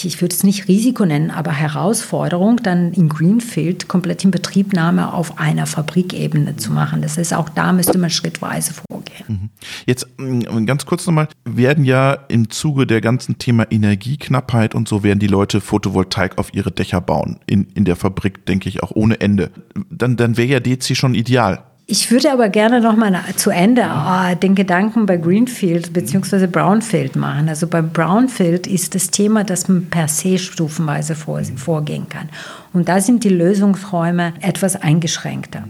ich 0.03 0.21
würde 0.21 0.33
es 0.33 0.43
nicht 0.43 0.67
Risiko 0.67 1.05
nennen, 1.05 1.31
aber 1.31 1.51
Herausforderung, 1.51 2.57
dann 2.63 2.93
in 2.93 3.09
Greenfield 3.09 3.87
komplett 3.87 4.23
in 4.23 4.31
Betriebnahme 4.31 5.13
auf 5.13 5.39
einer 5.39 5.65
Fabrikebene 5.65 6.55
zu 6.57 6.71
machen. 6.71 7.01
Das 7.01 7.17
heißt, 7.17 7.33
auch 7.33 7.49
da 7.49 7.73
müsste 7.73 7.97
man 7.97 8.09
schrittweise 8.09 8.73
vorgehen. 8.73 9.25
Mhm. 9.27 9.49
Jetzt 9.85 10.07
mm, 10.17 10.65
ganz 10.65 10.85
kurz 10.85 11.05
nochmal, 11.05 11.27
werden 11.43 11.85
ja 11.85 12.13
im 12.27 12.49
Zuge 12.49 12.87
der 12.87 13.01
ganzen 13.01 13.37
Thema 13.37 13.69
Energieknappheit 13.71 14.75
und 14.75 14.87
so 14.87 15.03
werden 15.03 15.19
die 15.19 15.27
Leute 15.27 15.61
Photovoltaik 15.61 16.37
auf 16.37 16.53
ihre 16.53 16.71
Dächer 16.71 17.01
bauen. 17.01 17.39
In, 17.47 17.67
in 17.73 17.85
der 17.85 17.95
Fabrik, 17.95 18.45
denke 18.45 18.69
ich, 18.69 18.83
auch 18.83 18.91
ohne 18.91 19.19
Ende. 19.21 19.51
Dann, 19.89 20.17
dann 20.17 20.37
wäre 20.37 20.47
ja 20.47 20.59
DC 20.59 20.95
schon 20.95 21.15
ideal. 21.15 21.63
Ich 21.87 22.09
würde 22.09 22.31
aber 22.31 22.49
gerne 22.49 22.81
noch 22.81 22.95
mal 22.95 23.15
zu 23.35 23.51
Ende 23.51 23.83
oh, 23.83 24.33
den 24.35 24.55
Gedanken 24.55 25.05
bei 25.05 25.17
Greenfield 25.17 25.93
bzw. 25.93 26.47
Brownfield 26.47 27.15
machen. 27.15 27.47
Also 27.47 27.67
bei 27.67 27.83
Brownfield 27.83 28.65
ist 28.65 28.95
das 28.95 29.11
Thema, 29.11 29.43
dass 29.43 29.67
man 29.67 29.85
per 29.85 30.07
se 30.07 30.39
stufenweise 30.39 31.13
vor, 31.13 31.41
vorgehen 31.57 32.09
kann. 32.09 32.29
Und 32.73 32.89
da 32.89 32.99
sind 33.01 33.23
die 33.23 33.29
Lösungsräume 33.29 34.33
etwas 34.41 34.75
eingeschränkter. 34.75 35.65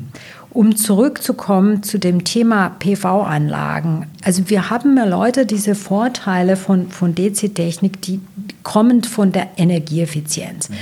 Um 0.56 0.78
zurückzukommen 0.78 1.84
zu 1.84 2.00
dem 2.00 2.24
Thema 2.24 2.70
PV-Anlagen. 2.80 4.08
Also 4.24 4.50
wir 4.50 4.70
haben 4.70 4.96
ja 4.96 5.04
Leute 5.04 5.46
diese 5.46 5.76
Vorteile 5.76 6.56
von, 6.56 6.90
von 6.90 7.14
DC-Technik, 7.14 8.02
die 8.02 8.22
kommen 8.64 9.04
von 9.04 9.34
der 9.34 9.50
Energieeffizienz. 9.58 10.70
Mhm. 10.70 10.74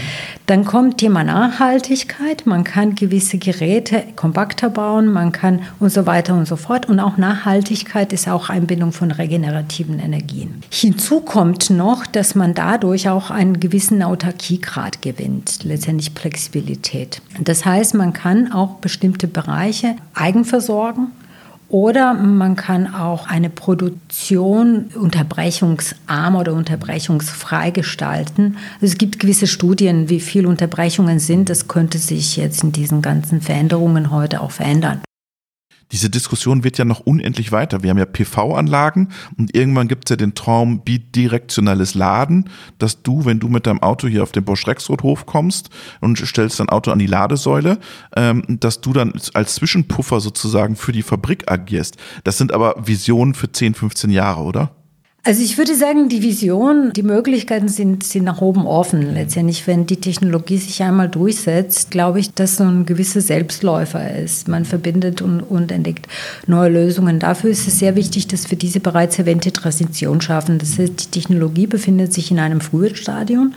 Dann 0.45 0.63
kommt 0.63 0.99
Thema 0.99 1.23
Nachhaltigkeit. 1.23 2.45
Man 2.45 2.63
kann 2.63 2.93
gewisse 2.93 3.39
Geräte 3.39 4.03
kompakter 4.15 4.69
bauen, 4.69 5.11
man 5.11 5.31
kann 5.31 5.63
und 5.79 5.89
so 5.89 6.05
weiter 6.05 6.35
und 6.35 6.47
so 6.47 6.55
fort. 6.55 6.87
Und 6.87 6.99
auch 6.99 7.17
Nachhaltigkeit 7.17 8.13
ist 8.13 8.27
auch 8.27 8.51
Einbindung 8.51 8.91
von 8.91 9.09
regenerativen 9.09 9.97
Energien. 9.97 10.61
Hinzu 10.69 11.21
kommt 11.21 11.71
noch, 11.71 12.05
dass 12.05 12.35
man 12.35 12.53
dadurch 12.53 13.09
auch 13.09 13.31
einen 13.31 13.59
gewissen 13.59 14.03
Autarkiegrad 14.03 15.01
gewinnt, 15.01 15.63
letztendlich 15.63 16.11
Flexibilität. 16.13 17.23
Das 17.41 17.65
heißt, 17.65 17.95
man 17.95 18.13
kann 18.13 18.51
auch 18.51 18.75
bestimmte 18.75 19.27
Bereiche 19.27 19.62
Bereiche 19.63 19.95
eigenversorgen. 20.13 21.13
Oder 21.69 22.13
man 22.13 22.55
kann 22.55 22.93
auch 22.93 23.27
eine 23.27 23.49
Produktion 23.49 24.89
unterbrechungsarm 24.93 26.35
oder 26.35 26.53
unterbrechungsfrei 26.53 27.71
gestalten. 27.71 28.57
Also 28.75 28.87
es 28.87 28.97
gibt 28.97 29.19
gewisse 29.19 29.47
Studien, 29.47 30.09
wie 30.09 30.19
viele 30.19 30.49
Unterbrechungen 30.49 31.19
sind. 31.19 31.49
Das 31.49 31.67
könnte 31.69 31.97
sich 31.97 32.35
jetzt 32.35 32.63
in 32.63 32.73
diesen 32.73 33.01
ganzen 33.01 33.41
Veränderungen 33.41 34.11
heute 34.11 34.41
auch 34.41 34.51
verändern 34.51 35.01
diese 35.93 36.09
Diskussion 36.09 36.63
wird 36.63 36.79
ja 36.79 36.85
noch 36.85 37.01
unendlich 37.01 37.51
weiter. 37.51 37.83
Wir 37.83 37.91
haben 37.91 37.99
ja 37.99 38.05
PV-Anlagen 38.05 39.09
und 39.37 39.55
irgendwann 39.55 39.87
gibt 39.87 40.05
es 40.05 40.09
ja 40.09 40.15
den 40.15 40.33
Traum 40.33 40.81
bidirektionales 40.83 41.93
Laden, 41.93 42.49
dass 42.79 43.03
du, 43.03 43.25
wenn 43.25 43.39
du 43.39 43.47
mit 43.47 43.67
deinem 43.67 43.83
Auto 43.83 44.07
hier 44.07 44.23
auf 44.23 44.31
den 44.31 44.43
Bosch 44.43 44.65
Rexroth 44.65 45.03
Hof 45.03 45.27
kommst 45.27 45.69
und 46.01 46.17
stellst 46.17 46.59
dein 46.59 46.69
Auto 46.69 46.89
an 46.89 46.97
die 46.97 47.05
Ladesäule, 47.05 47.77
ähm, 48.15 48.43
dass 48.47 48.81
du 48.81 48.91
dann 48.91 49.13
als 49.35 49.53
Zwischenpuffer 49.55 50.19
sozusagen 50.19 50.75
für 50.75 50.91
die 50.91 51.03
Fabrik 51.03 51.51
agierst. 51.51 51.97
Das 52.23 52.39
sind 52.39 52.51
aber 52.51 52.75
Visionen 52.83 53.35
für 53.35 53.51
10, 53.51 53.75
15 53.75 54.09
Jahre, 54.09 54.41
oder? 54.41 54.71
Also 55.25 55.41
ich 55.41 55.57
würde 55.57 55.73
sagen, 55.73 56.09
die 56.09 56.21
Vision, 56.21 56.91
die 56.91 57.01
Möglichkeiten 57.01 57.69
sind, 57.69 58.03
sind 58.03 58.25
nach 58.25 58.41
oben 58.41 58.67
offen. 58.67 59.13
Letztendlich, 59.13 59.65
wenn 59.67 59.85
die 59.85 60.01
Technologie 60.01 60.57
sich 60.57 60.83
einmal 60.83 61.07
durchsetzt, 61.07 61.91
glaube 61.91 62.19
ich, 62.19 62.33
dass 62.33 62.57
so 62.57 62.65
ein 62.65 62.85
gewisser 62.85 63.21
Selbstläufer 63.21 64.17
ist. 64.17 64.49
Man 64.49 64.65
verbindet 64.65 65.21
und, 65.21 65.39
und 65.39 65.71
entdeckt 65.71 66.09
neue 66.45 66.71
Lösungen. 66.71 67.19
Dafür 67.19 67.51
ist 67.51 67.65
es 67.69 67.79
sehr 67.79 67.95
wichtig, 67.95 68.27
dass 68.27 68.51
wir 68.51 68.57
diese 68.57 68.81
bereits 68.81 69.17
erwähnte 69.17 69.53
Transition 69.53 70.19
schaffen. 70.19 70.59
Das 70.59 70.77
heißt, 70.77 71.05
die 71.05 71.11
Technologie 71.11 71.67
befindet 71.67 72.11
sich 72.11 72.29
in 72.29 72.39
einem 72.39 72.59
frühen 72.59 72.97
Stadium. 72.97 73.53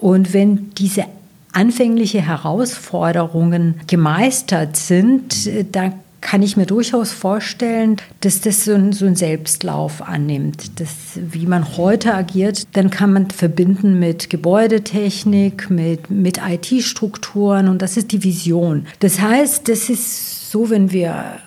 Und 0.00 0.32
wenn 0.32 0.70
diese 0.78 1.04
anfängliche 1.52 2.22
Herausforderungen 2.22 3.74
gemeistert 3.86 4.78
sind, 4.78 5.50
dann 5.74 5.92
kann 6.24 6.42
ich 6.42 6.56
mir 6.56 6.66
durchaus 6.66 7.12
vorstellen, 7.12 7.98
dass 8.20 8.40
das 8.40 8.64
so 8.64 8.72
ein, 8.72 8.92
so 8.92 9.14
Selbstlauf 9.14 10.00
annimmt. 10.02 10.80
Das, 10.80 10.88
wie 11.16 11.46
man 11.46 11.76
heute 11.76 12.14
agiert, 12.14 12.66
dann 12.72 12.90
kann 12.90 13.12
man 13.12 13.30
verbinden 13.30 13.98
mit 13.98 14.30
Gebäudetechnik, 14.30 15.70
mit, 15.70 16.10
mit 16.10 16.40
IT-Strukturen 16.44 17.68
und 17.68 17.82
das 17.82 17.98
ist 17.98 18.10
die 18.10 18.24
Vision. 18.24 18.86
Das 19.00 19.20
heißt, 19.20 19.68
das 19.68 19.90
ist 19.90 20.43
so, 20.54 20.70
wenn 20.70 20.92
wir 20.92 21.40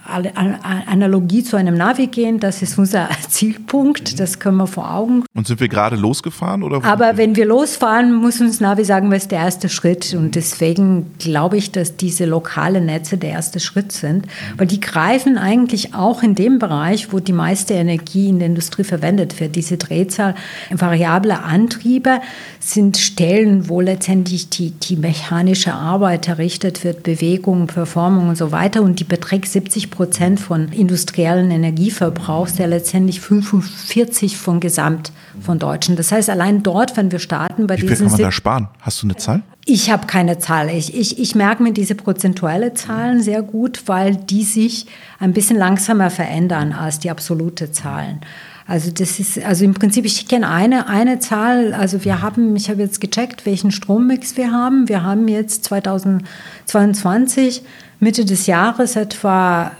Analogie 0.85 1.41
zu 1.41 1.55
einem 1.55 1.75
Navi 1.75 2.07
gehen, 2.07 2.41
das 2.41 2.61
ist 2.61 2.77
unser 2.77 3.07
Zielpunkt, 3.29 4.19
das 4.19 4.39
können 4.39 4.57
wir 4.57 4.67
vor 4.67 4.93
Augen. 4.93 5.23
Und 5.33 5.47
sind 5.47 5.61
wir 5.61 5.69
gerade 5.69 5.95
losgefahren? 5.95 6.61
Oder 6.61 6.83
Aber 6.83 7.15
wenn 7.15 7.37
wir 7.37 7.45
losfahren, 7.45 8.13
muss 8.13 8.41
uns 8.41 8.59
Navi 8.59 8.83
sagen, 8.83 9.09
was 9.09 9.19
ist 9.19 9.31
der 9.31 9.39
erste 9.39 9.69
Schritt. 9.69 10.13
Und 10.13 10.35
deswegen 10.35 11.13
glaube 11.19 11.55
ich, 11.55 11.71
dass 11.71 11.95
diese 11.95 12.25
lokalen 12.25 12.85
Netze 12.85 13.17
der 13.17 13.29
erste 13.29 13.61
Schritt 13.61 13.93
sind, 13.93 14.25
weil 14.57 14.67
die 14.67 14.81
greifen 14.81 15.37
eigentlich 15.37 15.93
auch 15.93 16.21
in 16.21 16.35
dem 16.35 16.59
Bereich, 16.59 17.13
wo 17.13 17.21
die 17.21 17.31
meiste 17.31 17.75
Energie 17.75 18.27
in 18.27 18.39
der 18.39 18.49
Industrie 18.49 18.83
verwendet 18.83 19.39
wird. 19.39 19.55
Diese 19.55 19.77
Drehzahl 19.77 20.35
variable 20.69 21.43
Antriebe 21.43 22.19
sind 22.69 22.97
Stellen, 22.97 23.69
wo 23.69 23.81
letztendlich 23.81 24.49
die, 24.49 24.71
die 24.71 24.95
mechanische 24.95 25.73
Arbeit 25.73 26.27
errichtet 26.27 26.83
wird, 26.83 27.03
Bewegung, 27.03 27.67
Performung 27.67 28.29
und 28.29 28.37
so 28.37 28.51
weiter. 28.51 28.81
Und 28.81 28.99
die 28.99 29.03
beträgt 29.03 29.47
70 29.47 29.89
Prozent 29.89 30.39
von 30.39 30.69
industriellen 30.69 31.49
Energieverbrauchs, 31.51 32.55
der 32.55 32.67
letztendlich 32.67 33.21
45 33.21 34.37
von 34.37 34.59
Gesamt 34.59 35.11
von 35.41 35.59
Deutschen. 35.59 35.95
Das 35.95 36.11
heißt, 36.11 36.29
allein 36.29 36.63
dort, 36.63 36.97
wenn 36.97 37.11
wir 37.11 37.19
starten 37.19 37.67
bei 37.67 37.75
Wie 37.77 37.81
viel 37.81 37.89
diesen... 37.89 38.07
Wie 38.07 38.09
kann 38.09 38.17
man 38.19 38.27
da 38.27 38.31
sparen? 38.31 38.67
Hast 38.81 39.01
du 39.01 39.07
eine 39.07 39.15
Zahl? 39.15 39.43
Ich 39.65 39.91
habe 39.91 40.07
keine 40.07 40.39
Zahl. 40.39 40.69
Ich, 40.69 40.95
ich, 40.95 41.19
ich 41.19 41.35
merke 41.35 41.61
mir 41.61 41.73
diese 41.73 41.95
prozentuelle 41.95 42.73
Zahlen 42.73 43.21
sehr 43.21 43.41
gut, 43.41 43.83
weil 43.87 44.15
die 44.15 44.43
sich 44.43 44.85
ein 45.19 45.33
bisschen 45.33 45.57
langsamer 45.57 46.09
verändern 46.09 46.71
als 46.71 46.99
die 46.99 47.09
absolute 47.09 47.71
Zahlen. 47.71 48.21
Also 48.67 48.91
das 48.91 49.17
ist, 49.19 49.41
also 49.43 49.63
im 49.63 49.73
Prinzip, 49.73 50.03
ich 50.03 50.27
kenne 50.27 50.49
eine, 50.49 50.87
eine 50.87 51.19
Zahl, 51.19 51.73
also 51.73 52.03
wir 52.03 52.21
haben, 52.21 52.53
ich 52.57 52.69
habe 52.69 52.81
jetzt 52.81 52.99
gecheckt, 52.99 53.45
welchen 53.45 53.71
Strommix 53.71 54.35
wir 54.35 54.51
haben. 54.51 54.89
Wir 54.89 55.03
haben 55.03 55.29
jetzt 55.29 55.63
2022, 55.63 57.61
Mitte 58.01 58.25
des 58.25 58.45
Jahres 58.45 58.97
etwa 58.97 59.71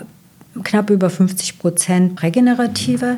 knapp 0.64 0.90
über 0.90 1.10
50 1.10 1.60
Prozent 1.60 2.24
regenerative 2.24 3.18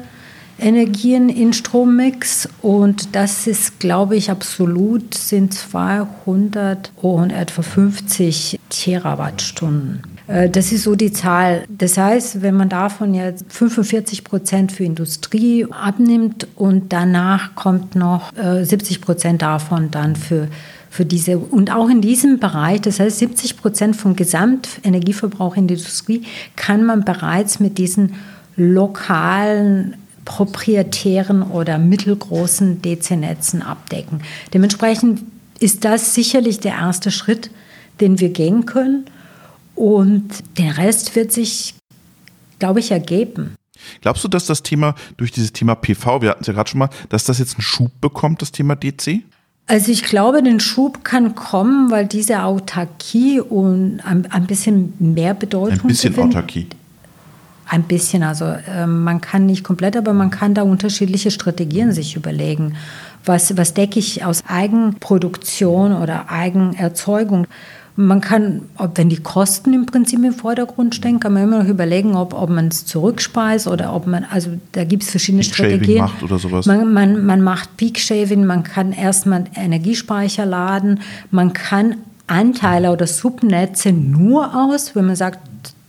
Energien 0.58 1.30
in 1.30 1.54
Strommix 1.54 2.50
und 2.62 3.16
das 3.16 3.48
ist, 3.48 3.80
glaube 3.80 4.16
ich, 4.18 4.30
absolut 4.30 5.14
sind 5.14 5.54
200 5.54 6.92
und 6.98 7.32
etwa 7.32 7.62
50 7.62 8.60
Terawattstunden. 8.70 10.02
Äh, 10.30 10.50
das 10.50 10.72
ist 10.72 10.84
so 10.84 10.96
die 10.96 11.12
Zahl. 11.12 11.66
Das 11.70 11.98
heißt, 11.98 12.42
wenn 12.42 12.56
man 12.56 12.70
davon 12.70 13.14
jetzt 13.14 13.46
45 13.50 14.24
Prozent 14.24 14.72
für 14.72 14.84
Industrie 14.84 15.66
abnimmt 15.70 16.48
und 16.56 16.94
danach 16.94 17.56
kommt 17.56 17.96
noch 17.96 18.32
70 18.34 18.98
äh, 18.98 19.00
Prozent 19.00 19.42
davon 19.42 19.92
dann 19.92 20.16
für 20.16 20.48
für 20.92 21.06
diese 21.06 21.38
und 21.38 21.72
auch 21.72 21.88
in 21.88 22.02
diesem 22.02 22.40
Bereich, 22.40 22.82
das 22.82 23.00
heißt 23.00 23.20
70 23.20 23.58
Prozent 23.58 23.96
vom 23.96 24.16
Gesamtenergieverbrauch 24.16 25.56
in 25.56 25.68
der 25.68 25.78
Industrie, 25.78 26.24
kann 26.56 26.84
man 26.84 27.06
bereits 27.06 27.60
mit 27.60 27.78
diesen 27.78 28.16
lokalen 28.56 29.96
proprietären 30.26 31.44
oder 31.44 31.78
mittelgroßen 31.78 32.82
DC-Netzen 32.82 33.62
abdecken. 33.62 34.22
Dementsprechend 34.54 35.22
ist 35.60 35.86
das 35.86 36.16
sicherlich 36.16 36.60
der 36.60 36.74
erste 36.74 37.12
Schritt, 37.12 37.52
den 38.02 38.20
wir 38.20 38.30
gehen 38.30 38.66
können. 38.66 39.06
Und 39.80 40.44
der 40.58 40.78
Rest 40.78 41.16
wird 41.16 41.32
sich, 41.32 41.74
glaube 42.60 42.82
ich, 42.82 42.92
ergeben. 42.92 43.56
Glaubst 44.02 44.26
du, 44.26 44.28
dass 44.28 44.46
das 44.46 44.62
Thema 44.62 44.94
durch 45.16 45.32
dieses 45.32 45.54
Thema 45.54 45.74
PV, 45.74 46.22
wir 46.22 46.32
hatten 46.32 46.42
es 46.42 46.48
ja 46.48 46.54
gerade 46.54 46.70
schon 46.70 46.80
mal, 46.80 46.90
dass 47.08 47.24
das 47.24 47.40
jetzt 47.40 47.56
einen 47.56 47.62
Schub 47.62 47.90
bekommt, 48.02 48.42
das 48.42 48.52
Thema 48.52 48.76
DC? 48.76 49.22
Also 49.68 49.90
ich 49.94 50.04
glaube, 50.04 50.44
den 50.44 50.60
Schub 50.60 51.06
kann 51.06 51.34
kommen, 51.34 51.92
weil 51.92 52.08
diese 52.08 52.44
Autarkie 52.44 53.40
und 53.40 54.02
ein, 54.02 54.30
ein 54.30 54.48
bisschen 54.48 54.96
mehr 55.00 55.34
Bedeutung. 55.34 55.80
Ein 55.80 55.88
bisschen 55.88 56.14
gewinnt. 56.14 56.36
Autarkie. 56.36 56.68
ein 57.70 57.84
bisschen. 57.84 58.24
Also 58.24 58.48
äh, 58.48 58.86
man 58.86 59.22
kann 59.22 59.46
nicht 59.46 59.64
komplett, 59.64 59.96
aber 59.96 60.12
man 60.12 60.30
kann 60.30 60.56
da 60.56 60.64
unterschiedliche 60.64 61.32
Strategien 61.32 61.94
sich 61.94 62.18
überlegen. 62.18 62.76
Was, 63.24 63.56
was 63.56 63.74
decke 63.74 64.00
ich 64.00 64.26
aus 64.26 64.44
Eigenproduktion 64.46 65.94
oder 65.94 66.30
Eigenerzeugung? 66.30 67.48
Man 68.02 68.22
kann, 68.22 68.62
wenn 68.96 69.10
die 69.10 69.18
Kosten 69.22 69.74
im 69.74 69.86
Prinzip 69.86 70.24
im 70.24 70.34
Vordergrund 70.34 70.96
stehen, 70.96 71.20
kann 71.20 71.34
man 71.34 71.44
immer 71.44 71.64
noch 71.64 71.70
überlegen, 71.70 72.16
ob, 72.16 72.34
ob 72.34 72.50
man 72.50 72.70
es 72.70 72.86
zurückspeist 72.86 73.68
oder 73.68 73.94
ob 73.94 74.08
man, 74.08 74.24
also 74.24 74.52
da 74.72 74.86
gibt 74.86 75.04
es 75.04 75.12
verschiedene 75.12 75.44
Peak 75.44 75.54
Strategien. 75.54 75.98
macht 75.98 76.24
oder 76.24 76.40
sowas. 76.40 76.66
Man, 76.66 76.94
man, 76.94 77.26
man 77.26 77.42
macht 77.42 77.76
Peak 77.76 78.00
Shaving, 78.00 78.46
man 78.46 78.64
kann 78.64 78.94
erstmal 78.94 79.44
Energiespeicher 79.54 80.46
laden, 80.46 81.02
man 81.30 81.52
kann 81.52 81.96
Anteile 82.28 82.92
oder 82.92 83.06
Subnetze 83.06 83.92
nur 83.92 84.56
aus, 84.56 84.96
wenn 84.96 85.06
man 85.06 85.18
sagt, 85.18 85.40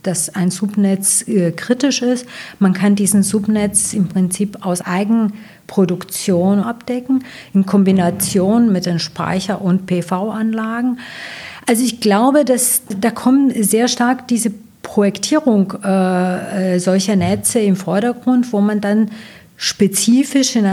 dass 0.03 0.35
ein 0.35 0.51
Subnetz 0.51 1.27
äh, 1.27 1.51
kritisch 1.51 2.01
ist. 2.01 2.25
Man 2.59 2.73
kann 2.73 2.95
diesen 2.95 3.23
Subnetz 3.23 3.93
im 3.93 4.07
Prinzip 4.07 4.65
aus 4.65 4.81
Eigenproduktion 4.81 6.59
abdecken, 6.59 7.23
in 7.53 7.65
Kombination 7.65 8.71
mit 8.71 8.85
den 8.85 8.99
Speicher- 8.99 9.61
und 9.61 9.85
PV-Anlagen. 9.85 10.99
Also 11.71 11.85
ich 11.85 12.01
glaube, 12.01 12.43
dass 12.43 12.81
da 12.99 13.11
kommen 13.11 13.63
sehr 13.63 13.87
stark 13.87 14.27
diese 14.27 14.51
Projektierung 14.83 15.73
äh, 15.81 16.73
äh, 16.75 16.79
solcher 16.79 17.15
Netze 17.15 17.61
im 17.61 17.77
Vordergrund, 17.77 18.51
wo 18.51 18.59
man 18.59 18.81
dann 18.81 19.09
spezifisch 19.55 20.57
in, 20.57 20.67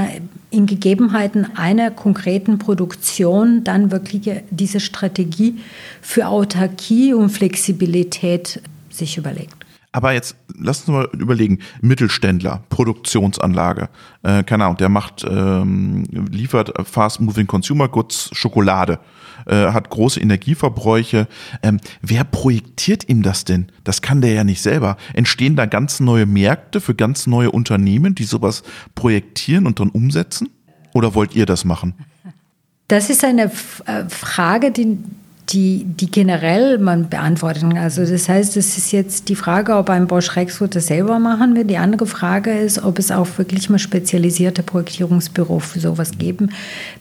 in, 0.51 0.67
Gegebenheiten 0.67 1.57
einer 1.57 1.93
konkreten 1.93 2.59
Produktion 2.59 3.63
dann 3.63 3.93
wirklich 3.93 4.29
diese 4.51 4.81
Strategie 4.81 5.61
für 6.03 6.27
Autarkie 6.27 7.15
und 7.15 7.31
Flexibilität 7.31 8.61
sich 8.91 9.19
überlegt. 9.19 9.58
Aber 9.91 10.13
jetzt 10.13 10.37
lass 10.55 10.81
uns 10.81 10.89
mal 10.89 11.09
überlegen, 11.19 11.61
Mittelständler, 11.81 12.63
Produktionsanlage, 12.69 13.89
äh, 14.23 14.43
keine 14.43 14.65
Ahnung, 14.65 14.77
der 14.77 14.91
macht, 14.91 15.25
ähm, 15.29 16.05
liefert 16.31 16.73
Fast 16.87 17.21
Moving 17.21 17.47
Consumer 17.47 17.89
Goods 17.89 18.29
Schokolade, 18.33 19.01
äh, 19.47 19.73
hat 19.73 19.89
große 19.89 20.21
Energieverbräuche. 20.21 21.27
Ähm, 21.63 21.79
wer 22.03 22.25
projektiert 22.25 23.09
ihm 23.09 23.23
das 23.23 23.45
denn? 23.45 23.73
Das 23.85 24.03
kann 24.03 24.21
der 24.21 24.33
ja 24.33 24.45
nicht 24.45 24.61
selber. 24.61 24.99
Entstehen 25.15 25.57
da 25.57 25.65
ganz 25.65 26.01
neue 26.01 26.27
Märkte 26.27 26.83
für 26.83 26.95
ganz 26.95 27.27
neue 27.27 27.51
Unternehmen, 27.51 28.15
die 28.15 28.25
sowas 28.25 28.65
projektieren 28.95 29.67
und 29.67 29.81
dann 29.81 29.89
umsetzen? 29.89 30.51
Oder 30.93 31.15
wollt 31.15 31.35
ihr 31.35 31.47
das 31.47 31.65
machen? 31.65 31.95
Das 32.89 33.09
ist 33.11 33.25
eine 33.25 33.45
äh, 33.45 34.09
Frage, 34.09 34.71
die 34.71 34.99
die, 35.51 35.85
die 35.85 36.11
generell 36.11 36.79
man 36.79 37.09
beantworten 37.09 37.75
kann. 37.75 37.79
Also 37.79 38.05
das 38.05 38.29
heißt, 38.29 38.57
es 38.57 38.77
ist 38.77 38.93
jetzt 38.93 39.29
die 39.29 39.35
Frage, 39.35 39.77
ob 39.77 39.89
ein 39.89 40.07
Bosch 40.07 40.37
Rexroth 40.37 40.75
das 40.75 40.89
selber 40.89 41.19
machen 41.19 41.57
will. 41.57 41.65
Die 41.65 41.79
andere 41.79 42.07
Frage 42.07 42.51
ist, 42.51 42.85
ob 42.85 42.99
es 42.99 43.11
auch 43.11 43.27
wirklich 43.39 43.71
mal 43.71 43.79
spezialisierte 43.79 44.63
Projektierungsbüro 44.63 45.59
für 45.61 45.81
sowas 45.81 46.19
geben. 46.19 46.51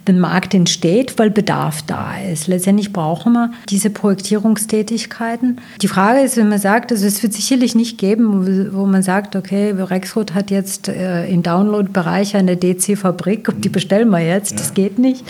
Den 0.07 0.19
Markt 0.19 0.53
entsteht, 0.53 1.19
weil 1.19 1.29
Bedarf 1.29 1.81
da 1.83 2.17
ist. 2.19 2.47
Letztendlich 2.47 2.93
brauchen 2.93 3.33
wir 3.33 3.51
diese 3.69 3.89
Projektierungstätigkeiten. 3.89 5.59
Die 5.81 5.87
Frage 5.89 6.21
ist, 6.21 6.37
wenn 6.37 6.49
man 6.49 6.59
sagt, 6.59 6.91
also 6.91 7.05
es 7.05 7.21
wird 7.21 7.33
sicherlich 7.33 7.75
nicht 7.75 7.97
geben, 7.97 8.71
wo 8.73 8.85
man 8.85 9.03
sagt, 9.03 9.35
okay, 9.35 9.71
Rexroth 9.71 10.33
hat 10.33 10.51
jetzt 10.51 10.87
äh, 10.87 11.27
im 11.27 11.43
Download-Bereich 11.43 12.35
eine 12.35 12.55
DC-Fabrik 12.55 13.49
die 13.57 13.69
bestellen 13.69 14.09
wir 14.09 14.19
jetzt. 14.19 14.59
Das 14.59 14.73
geht 14.73 14.99
nicht. 14.99 15.23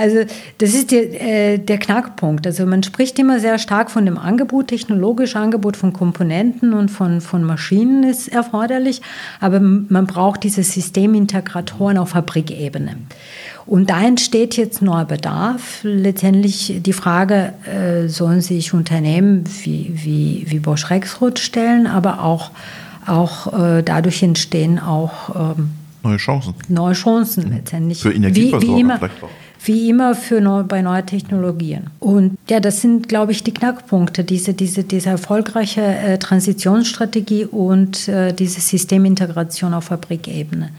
Also 0.00 0.24
das 0.56 0.72
ist 0.72 0.92
der, 0.92 1.20
äh, 1.20 1.58
der 1.58 1.76
Knackpunkt. 1.76 2.46
Also 2.46 2.64
man 2.64 2.82
spricht 2.82 3.18
immer 3.18 3.38
sehr 3.38 3.58
stark 3.58 3.90
von 3.90 4.06
dem 4.06 4.16
Angebot, 4.16 4.68
technologische 4.68 5.38
Angebot 5.38 5.76
von 5.76 5.92
Komponenten 5.92 6.72
und 6.72 6.90
von, 6.90 7.20
von 7.20 7.44
Maschinen 7.44 8.04
ist 8.04 8.28
erforderlich, 8.28 9.02
aber 9.40 9.60
man 9.60 10.06
braucht 10.06 10.42
diese 10.42 10.62
Systemintegratoren 10.62 11.98
auf 11.98 12.10
Fabrikebene. 12.10 12.96
Und 13.66 13.90
da 13.90 14.02
entsteht 14.02 14.56
jetzt 14.56 14.80
neuer 14.80 15.04
Bedarf. 15.04 15.80
Letztendlich 15.82 16.80
die 16.80 16.94
Frage, 16.94 17.52
äh, 17.66 18.08
sollen 18.08 18.40
sich 18.40 18.72
Unternehmen 18.72 19.44
wie, 19.64 19.92
wie, 19.94 20.46
wie 20.48 20.58
Bosch 20.60 20.88
Rexroth 20.88 21.38
stellen, 21.38 21.86
aber 21.86 22.22
auch, 22.22 22.52
auch 23.04 23.52
äh, 23.52 23.82
dadurch 23.82 24.22
entstehen 24.22 24.78
auch 24.78 25.56
ähm, 25.58 25.72
neue 26.02 26.16
Chancen. 26.16 26.54
Neue 26.68 26.94
Chancen 26.94 27.50
letztendlich. 27.50 28.00
Für 28.00 28.14
Energieversorger 28.14 28.66
wie, 28.66 28.76
wie 28.76 28.80
immer, 28.80 28.98
vielleicht 28.98 29.22
auch 29.22 29.28
wie 29.64 29.90
immer 29.90 30.14
für 30.14 30.40
neu, 30.40 30.62
bei 30.62 30.82
neuen 30.82 31.06
Technologien. 31.06 31.90
Und 31.98 32.38
ja, 32.48 32.60
das 32.60 32.80
sind, 32.80 33.08
glaube 33.08 33.32
ich, 33.32 33.44
die 33.44 33.52
Knackpunkte, 33.52 34.24
diese, 34.24 34.54
diese, 34.54 34.84
diese 34.84 35.10
erfolgreiche 35.10 35.82
äh, 35.82 36.18
Transitionsstrategie 36.18 37.44
und 37.44 38.08
äh, 38.08 38.32
diese 38.32 38.60
Systemintegration 38.60 39.74
auf 39.74 39.84
Fabrikebene. 39.84 40.70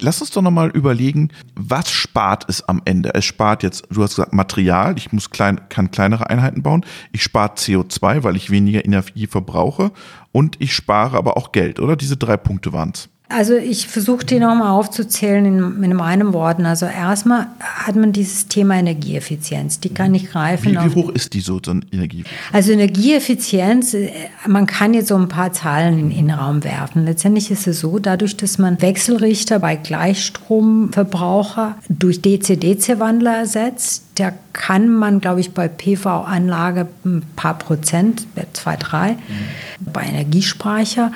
Lass 0.00 0.20
uns 0.20 0.30
doch 0.30 0.42
nochmal 0.42 0.70
überlegen, 0.70 1.30
was 1.54 1.88
spart 1.90 2.46
es 2.48 2.68
am 2.68 2.82
Ende? 2.84 3.14
Es 3.14 3.24
spart 3.24 3.62
jetzt, 3.62 3.86
du 3.90 4.02
hast 4.02 4.16
gesagt, 4.16 4.32
Material, 4.32 4.96
ich 4.98 5.12
muss 5.12 5.30
klein, 5.30 5.60
kann 5.68 5.92
kleinere 5.92 6.28
Einheiten 6.30 6.62
bauen, 6.62 6.84
ich 7.12 7.22
spare 7.22 7.54
CO2, 7.54 8.24
weil 8.24 8.34
ich 8.34 8.50
weniger 8.50 8.84
Energie 8.84 9.28
verbrauche 9.28 9.92
und 10.32 10.56
ich 10.60 10.74
spare 10.74 11.16
aber 11.16 11.36
auch 11.36 11.52
Geld, 11.52 11.78
oder? 11.78 11.94
Diese 11.94 12.16
drei 12.16 12.36
Punkte 12.36 12.72
waren 12.72 12.90
es. 12.92 13.08
Also 13.26 13.54
ich 13.54 13.88
versuche 13.88 14.26
die 14.26 14.38
nochmal 14.38 14.68
aufzuzählen 14.68 15.46
in, 15.46 15.82
in 15.82 15.98
einem 15.98 16.34
Worten. 16.34 16.66
Also 16.66 16.84
erstmal 16.84 17.46
hat 17.58 17.96
man 17.96 18.12
dieses 18.12 18.48
Thema 18.48 18.74
Energieeffizienz. 18.74 19.80
Die 19.80 19.88
kann 19.88 20.14
ich 20.14 20.30
greifen. 20.30 20.72
Wie, 20.72 20.76
wie 20.76 20.94
hoch 20.94 21.08
ist 21.08 21.32
die 21.32 21.40
so, 21.40 21.58
so 21.64 21.72
Energieeffizienz? 21.72 22.28
Also 22.52 22.72
Energieeffizienz, 22.72 23.94
äh, 23.94 24.10
man 24.46 24.66
kann 24.66 24.92
jetzt 24.92 25.08
so 25.08 25.16
ein 25.16 25.28
paar 25.28 25.54
Zahlen 25.54 25.98
in, 25.98 26.10
in 26.10 26.28
den 26.28 26.36
Raum 26.36 26.64
werfen. 26.64 27.06
Letztendlich 27.06 27.50
ist 27.50 27.66
es 27.66 27.80
so, 27.80 27.98
dadurch, 27.98 28.36
dass 28.36 28.58
man 28.58 28.82
Wechselrichter 28.82 29.58
bei 29.58 29.76
Gleichstromverbraucher 29.76 31.76
durch 31.88 32.20
DC-DC-Wandler 32.20 33.38
ersetzt, 33.38 34.04
da 34.16 34.34
kann 34.52 34.88
man, 34.88 35.20
glaube 35.20 35.40
ich, 35.40 35.52
bei 35.52 35.66
PV-Anlage 35.66 36.88
ein 37.06 37.22
paar 37.36 37.58
Prozent, 37.58 38.26
zwei, 38.52 38.76
drei, 38.76 39.12
mhm. 39.12 39.92
bei 39.92 40.02
Energiespeicher 40.02 41.10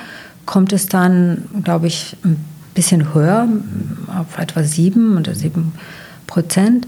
kommt 0.49 0.73
es 0.73 0.87
dann, 0.87 1.43
glaube 1.63 1.85
ich, 1.85 2.17
ein 2.25 2.43
bisschen 2.73 3.13
höher, 3.13 3.47
auf 4.07 4.39
etwa 4.39 4.63
7 4.63 5.15
oder 5.15 5.35
7 5.35 5.73
Prozent. 6.25 6.87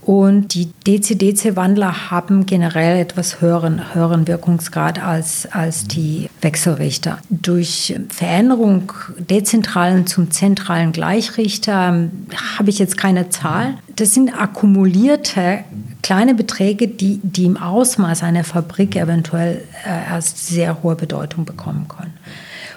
Und 0.00 0.54
die 0.54 0.68
DC-DC-Wandler 0.86 2.12
haben 2.12 2.46
generell 2.46 3.00
etwas 3.00 3.40
höheren, 3.40 3.94
höheren 3.94 4.28
Wirkungsgrad 4.28 5.02
als, 5.02 5.48
als 5.50 5.88
die 5.88 6.30
Wechselrichter. 6.40 7.18
Durch 7.30 7.98
Veränderung 8.10 8.92
dezentralen 9.18 10.06
zum 10.06 10.30
zentralen 10.30 10.92
Gleichrichter 10.92 12.10
habe 12.58 12.70
ich 12.70 12.78
jetzt 12.78 12.96
keine 12.96 13.28
Zahl. 13.28 13.74
Das 13.96 14.14
sind 14.14 14.40
akkumulierte 14.40 15.64
kleine 16.02 16.34
Beträge, 16.36 16.86
die, 16.86 17.18
die 17.24 17.46
im 17.46 17.56
Ausmaß 17.56 18.22
einer 18.22 18.44
Fabrik 18.44 18.94
eventuell 18.94 19.62
äh, 19.84 20.12
erst 20.12 20.46
sehr 20.46 20.84
hohe 20.84 20.94
Bedeutung 20.94 21.44
bekommen 21.44 21.88
können. 21.88 22.13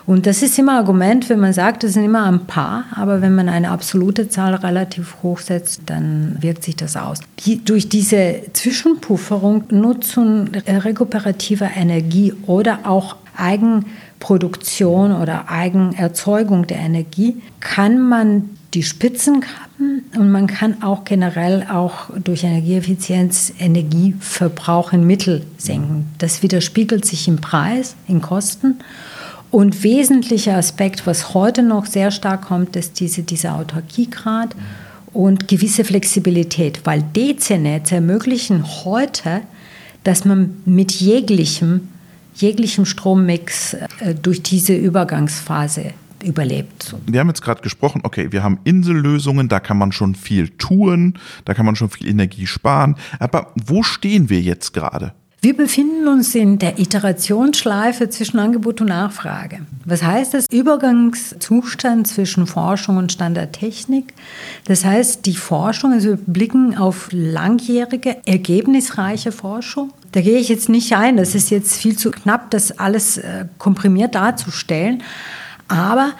Und 0.08 0.26
das 0.26 0.42
ist 0.42 0.58
immer 0.58 0.72
ein 0.72 0.78
Argument, 0.78 1.28
wenn 1.28 1.42
man 1.42 1.52
sagt, 1.52 1.84
das 1.84 1.94
sind 1.94 2.06
immer 2.06 2.24
ein 2.24 2.46
paar, 2.46 2.86
aber 2.96 3.22
wenn 3.22 3.36
man 3.36 3.50
eine 3.50 3.70
absolute 3.70 4.30
Zahl 4.30 4.56
relativ 4.56 5.18
hoch 5.22 5.40
setzt, 5.40 5.82
dann 5.88 6.38
wirkt 6.40 6.64
sich 6.64 6.78
das 6.78 6.96
aus. 6.96 7.20
Die, 7.40 7.64
durch 7.64 7.90
diese 7.90 8.36
Zwischenpufferung, 8.54 9.66
Nutzung 9.70 10.48
rekuperativer 10.66 11.70
Energie 11.76 12.34
oder 12.46 12.80
auch 12.86 13.18
Eigenproduktion 13.36 15.12
oder 15.12 15.50
Eigenerzeugung 15.50 16.66
der 16.68 16.78
Energie 16.78 17.42
kann 17.60 18.00
man 18.00 18.50
die 18.74 18.84
Spitzen 18.84 19.42
kappen 19.42 20.06
und 20.16 20.32
man 20.32 20.48
kann 20.48 20.84
auch 20.84 21.04
generell 21.04 21.68
auch 21.70 22.12
durch 22.24 22.46
Energieeffizienz 22.46 23.52
Energieverbrauch 23.60 24.94
in 24.94 25.06
Mittel 25.06 25.46
senken. 25.58 26.08
Das 26.18 26.44
widerspiegelt 26.44 27.04
sich 27.04 27.28
im 27.28 27.38
Preis, 27.38 27.96
in 28.08 28.22
Kosten 28.22 28.80
und 29.52 29.84
wesentlicher 29.84 30.56
Aspekt, 30.56 31.08
was 31.08 31.34
heute 31.34 31.64
noch 31.64 31.86
sehr 31.86 32.12
stark 32.12 32.44
kommt, 32.44 32.76
ist 32.76 33.00
diese, 33.00 33.24
dieser 33.24 33.56
Autarkiegrad 33.56 34.56
und 35.14 35.48
gewisse 35.48 35.84
Flexibilität, 35.84 36.82
weil 36.84 37.04
DC-Netze 37.16 37.96
ermöglichen 37.96 38.66
heute, 38.84 39.42
dass 40.04 40.26
man 40.26 40.62
mit 40.66 40.92
jeglichem, 40.92 41.88
jeglichem 42.36 42.86
Strommix 42.86 43.74
äh, 43.74 44.16
durch 44.22 44.44
diese 44.44 44.76
Übergangsphase 44.76 45.94
überlebt. 46.24 46.96
Wir 47.06 47.20
haben 47.20 47.28
jetzt 47.28 47.42
gerade 47.42 47.62
gesprochen, 47.62 48.02
okay, 48.04 48.32
wir 48.32 48.44
haben 48.44 48.60
Insellösungen, 48.64 49.50
da 49.50 49.60
kann 49.60 49.78
man 49.78 49.92
schon 49.92 50.16
viel 50.16 50.50
tun, 50.50 51.18
da 51.46 51.54
kann 51.54 51.66
man 51.66 51.76
schon 51.76 51.90
viel 51.90 52.08
Energie 52.08 52.48
sparen. 52.48 52.96
Aber 53.20 53.54
wo 53.56 53.84
stehen 53.84 54.30
wir 54.30 54.42
jetzt 54.42 54.74
gerade? 54.74 55.14
Wir 55.40 55.56
befinden 55.56 56.08
uns 56.08 56.34
in 56.34 56.58
der 56.58 56.80
Iterationsschleife 56.80 58.10
zwischen 58.10 58.40
Angebot 58.40 58.82
und 58.82 58.88
Nachfrage. 58.88 59.60
Was 59.86 60.02
heißt 60.02 60.34
das? 60.34 60.46
Übergangszustand 60.52 62.08
zwischen 62.08 62.48
Forschung 62.48 62.98
und 62.98 63.12
Standardtechnik. 63.12 64.16
Das 64.66 64.84
heißt, 64.84 65.28
die 65.28 65.36
Forschung, 65.36 65.94
also 65.94 66.10
wir 66.10 66.18
blicken 66.18 66.76
auf 66.76 67.10
langjährige, 67.12 68.18
ergebnisreiche 68.26 69.32
Forschung. 69.32 69.94
Da 70.12 70.22
gehe 70.22 70.40
ich 70.40 70.50
jetzt 70.50 70.70
nicht 70.70 70.96
ein, 70.96 71.18
das 71.18 71.36
ist 71.36 71.52
jetzt 71.52 71.76
viel 71.78 71.96
zu 71.96 72.10
knapp, 72.10 72.50
das 72.50 72.80
alles 72.80 73.18
äh, 73.18 73.46
komprimiert 73.60 74.16
darzustellen. 74.16 75.04
Aber 75.68 76.14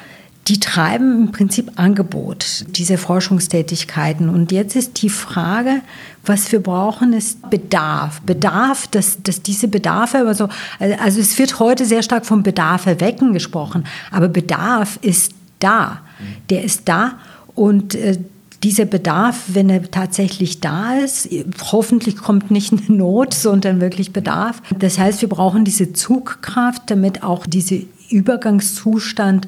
die 0.48 0.60
treiben 0.60 1.26
im 1.26 1.32
Prinzip 1.32 1.72
Angebot, 1.76 2.66
diese 2.70 2.98
Forschungstätigkeiten. 2.98 4.30
Und 4.30 4.52
jetzt 4.52 4.76
ist 4.76 5.02
die 5.02 5.10
Frage, 5.10 5.82
was 6.26 6.52
wir 6.52 6.62
brauchen, 6.62 7.12
ist 7.14 7.50
Bedarf. 7.50 8.22
Bedarf, 8.22 8.88
dass, 8.88 9.22
dass 9.22 9.42
diese 9.42 9.68
Bedarfe, 9.68 10.20
also, 10.20 10.48
also 10.80 11.20
es 11.20 11.38
wird 11.38 11.60
heute 11.60 11.86
sehr 11.86 12.02
stark 12.02 12.26
vom 12.26 12.44
Bedarf 12.44 12.86
erwecken 12.86 13.34
gesprochen, 13.34 13.86
aber 14.10 14.30
Bedarf 14.30 15.00
ist 15.02 15.34
da. 15.60 16.02
Der 16.50 16.64
ist 16.64 16.84
da 16.86 17.20
und 17.54 17.94
äh, 17.96 18.18
dieser 18.64 18.86
Bedarf, 18.86 19.44
wenn 19.50 19.70
er 19.70 19.90
tatsächlich 19.92 20.62
da 20.62 20.96
ist, 20.96 21.30
hoffentlich 21.72 22.18
kommt 22.18 22.50
nicht 22.50 22.74
eine 22.74 22.98
Not, 22.98 23.34
sondern 23.34 23.82
wirklich 23.82 24.14
Bedarf. 24.14 24.62
Das 24.80 24.98
heißt, 24.98 25.22
wir 25.22 25.30
brauchen 25.30 25.64
diese 25.64 25.94
Zugkraft, 25.94 26.84
damit 26.88 27.24
auch 27.24 27.46
dieser 27.46 27.78
Übergangszustand 28.10 29.48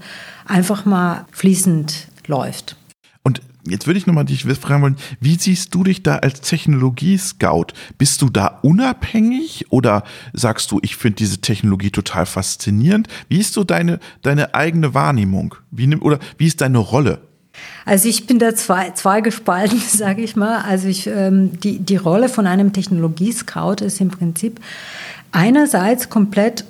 einfach 0.50 0.86
mal 0.86 1.26
fließend 1.32 2.08
läuft. 2.28 2.76
Und 3.24 3.42
jetzt 3.68 3.88
würde 3.88 4.00
ich 4.00 4.08
nochmal 4.08 4.26
dich 4.26 4.44
fragen 4.44 4.82
wollen, 4.82 4.98
wie 5.20 5.36
siehst 5.36 5.74
du 5.76 5.84
dich 5.84 6.04
da 6.04 6.18
als 6.18 6.42
Technologie-Scout? 6.42 7.68
Bist 7.98 8.22
du 8.22 8.30
da 8.30 8.60
unabhängig 8.62 9.66
oder 9.70 10.04
sagst 10.34 10.72
du, 10.72 10.80
ich 10.82 10.96
finde 10.96 11.18
diese 11.18 11.40
Technologie 11.40 11.92
total 11.92 12.26
faszinierend? 12.26 13.08
Wie 13.28 13.40
ist 13.40 13.54
so 13.54 13.64
deine, 13.64 14.00
deine 14.22 14.54
eigene 14.56 14.94
Wahrnehmung? 14.94 15.56
Wie, 15.72 15.96
oder 15.98 16.20
wie 16.38 16.48
ist 16.48 16.62
deine 16.62 16.80
Rolle? 16.80 17.22
Also 17.86 18.08
ich 18.08 18.26
bin 18.26 18.40
da 18.40 18.56
zwei, 18.56 18.92
zwei 18.92 19.22
gespalten, 19.22 19.80
sage 19.88 20.22
ich 20.22 20.36
mal. 20.36 20.62
Also 20.62 20.88
ich, 20.88 21.08
ähm, 21.08 21.60
die, 21.60 21.80
die 21.80 21.98
Rolle 21.98 22.30
von 22.30 22.48
einem 22.48 22.74
Technologie-Scout 22.74 23.84
ist 23.84 24.00
im 24.02 24.10
Prinzip 24.10 24.60
einerseits 25.32 26.10
komplett 26.10 26.66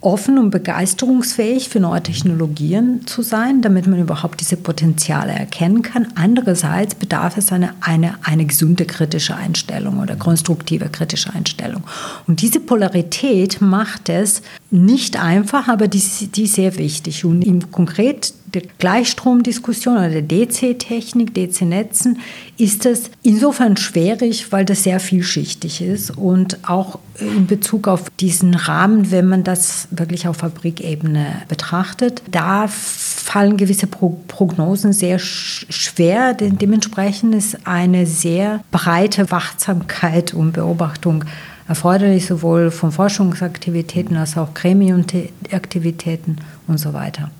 offen 0.00 0.38
und 0.38 0.50
begeisterungsfähig 0.50 1.68
für 1.68 1.80
neue 1.80 2.02
Technologien 2.02 3.06
zu 3.06 3.22
sein, 3.22 3.62
damit 3.62 3.86
man 3.86 4.00
überhaupt 4.00 4.40
diese 4.40 4.56
Potenziale 4.56 5.32
erkennen 5.32 5.82
kann. 5.82 6.08
Andererseits 6.14 6.94
bedarf 6.94 7.36
es 7.36 7.50
eine, 7.50 7.74
eine, 7.80 8.14
eine 8.22 8.44
gesunde 8.44 8.84
kritische 8.84 9.34
Einstellung 9.34 9.98
oder 9.98 10.14
konstruktive 10.14 10.88
kritische 10.88 11.32
Einstellung. 11.32 11.82
Und 12.26 12.42
diese 12.42 12.60
Polarität 12.60 13.60
macht 13.60 14.08
es 14.08 14.42
nicht 14.70 15.20
einfach, 15.20 15.68
aber 15.68 15.88
die, 15.88 16.02
die 16.34 16.44
ist 16.44 16.54
sehr 16.54 16.76
wichtig. 16.78 17.24
Und 17.24 17.42
im 17.42 17.72
konkret 17.72 18.34
der 18.54 18.62
Gleichstromdiskussion 18.78 19.96
oder 19.96 20.08
der 20.08 20.22
DC-Technik, 20.22 21.34
DC-Netzen, 21.34 22.20
ist 22.56 22.86
es 22.86 23.10
insofern 23.22 23.76
schwierig, 23.76 24.50
weil 24.52 24.64
das 24.64 24.84
sehr 24.84 25.00
vielschichtig 25.00 25.80
ist 25.80 26.10
und 26.16 26.58
auch 26.68 26.98
in 27.20 27.46
Bezug 27.46 27.88
auf 27.88 28.10
diesen 28.20 28.54
Rahmen, 28.54 29.10
wenn 29.10 29.26
man 29.26 29.44
das 29.44 29.88
wirklich 29.90 30.28
auf 30.28 30.38
Fabrikebene 30.38 31.42
betrachtet, 31.48 32.22
da 32.30 32.66
fallen 32.68 33.56
gewisse 33.56 33.86
Prognosen 33.86 34.92
sehr 34.92 35.18
schwer, 35.18 36.34
denn 36.34 36.58
dementsprechend 36.58 37.34
ist 37.34 37.66
eine 37.66 38.06
sehr 38.06 38.60
breite 38.70 39.30
Wachsamkeit 39.30 40.32
und 40.32 40.52
Beobachtung 40.52 41.24
erforderlich, 41.68 42.26
sowohl 42.26 42.70
von 42.70 42.92
Forschungsaktivitäten 42.92 44.16
als 44.16 44.38
auch 44.38 44.54
Gremienaktivitäten 44.54 46.40
und 46.66 46.78
so 46.78 46.94
weiter. 46.94 47.30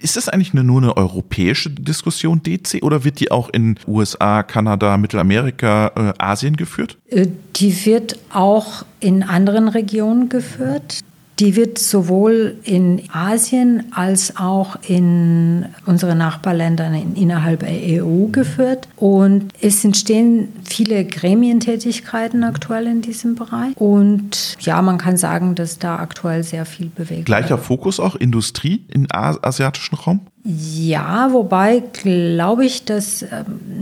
Ist 0.00 0.16
das 0.16 0.28
eigentlich 0.28 0.54
nur 0.54 0.80
eine 0.80 0.96
europäische 0.96 1.70
Diskussion, 1.70 2.42
DC, 2.42 2.82
oder 2.82 3.04
wird 3.04 3.20
die 3.20 3.30
auch 3.30 3.48
in 3.50 3.78
USA, 3.86 4.42
Kanada, 4.42 4.96
Mittelamerika, 4.96 5.92
äh, 5.96 6.22
Asien 6.22 6.56
geführt? 6.56 6.98
Äh, 7.08 7.28
die 7.56 7.86
wird 7.86 8.18
auch 8.30 8.84
in 9.00 9.22
anderen 9.22 9.68
Regionen 9.68 10.28
geführt. 10.28 11.00
Die 11.38 11.56
wird 11.56 11.78
sowohl 11.78 12.56
in 12.62 13.02
Asien 13.12 13.84
als 13.92 14.36
auch 14.36 14.76
in 14.86 15.66
unseren 15.86 16.18
Nachbarländern 16.18 17.14
innerhalb 17.14 17.60
der 17.60 18.04
EU 18.04 18.26
geführt. 18.26 18.86
Und 18.96 19.52
es 19.60 19.84
entstehen 19.84 20.48
viele 20.64 21.04
Gremientätigkeiten 21.04 22.44
aktuell 22.44 22.86
in 22.86 23.02
diesem 23.02 23.34
Bereich. 23.34 23.76
Und 23.76 24.56
ja, 24.60 24.80
man 24.82 24.98
kann 24.98 25.16
sagen, 25.16 25.54
dass 25.54 25.78
da 25.78 25.96
aktuell 25.96 26.42
sehr 26.44 26.66
viel 26.66 26.86
bewegt 26.86 27.26
Gleicher 27.26 27.50
wird. 27.50 27.60
Fokus 27.60 27.98
auch 27.98 28.14
Industrie 28.14 28.84
im 28.88 29.06
asiatischen 29.10 29.96
Raum? 29.96 30.20
Ja, 30.44 31.32
wobei 31.32 31.82
glaube 31.92 32.64
ich, 32.64 32.84
dass 32.84 33.22
ähm, 33.22 33.28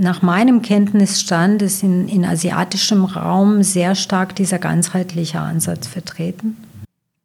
nach 0.00 0.20
meinem 0.20 0.60
Kenntnisstand 0.60 1.62
ist 1.62 1.82
in, 1.82 2.06
in 2.06 2.24
asiatischem 2.24 3.04
Raum 3.04 3.62
sehr 3.62 3.94
stark 3.94 4.36
dieser 4.36 4.58
ganzheitliche 4.58 5.40
Ansatz 5.40 5.86
vertreten. 5.86 6.56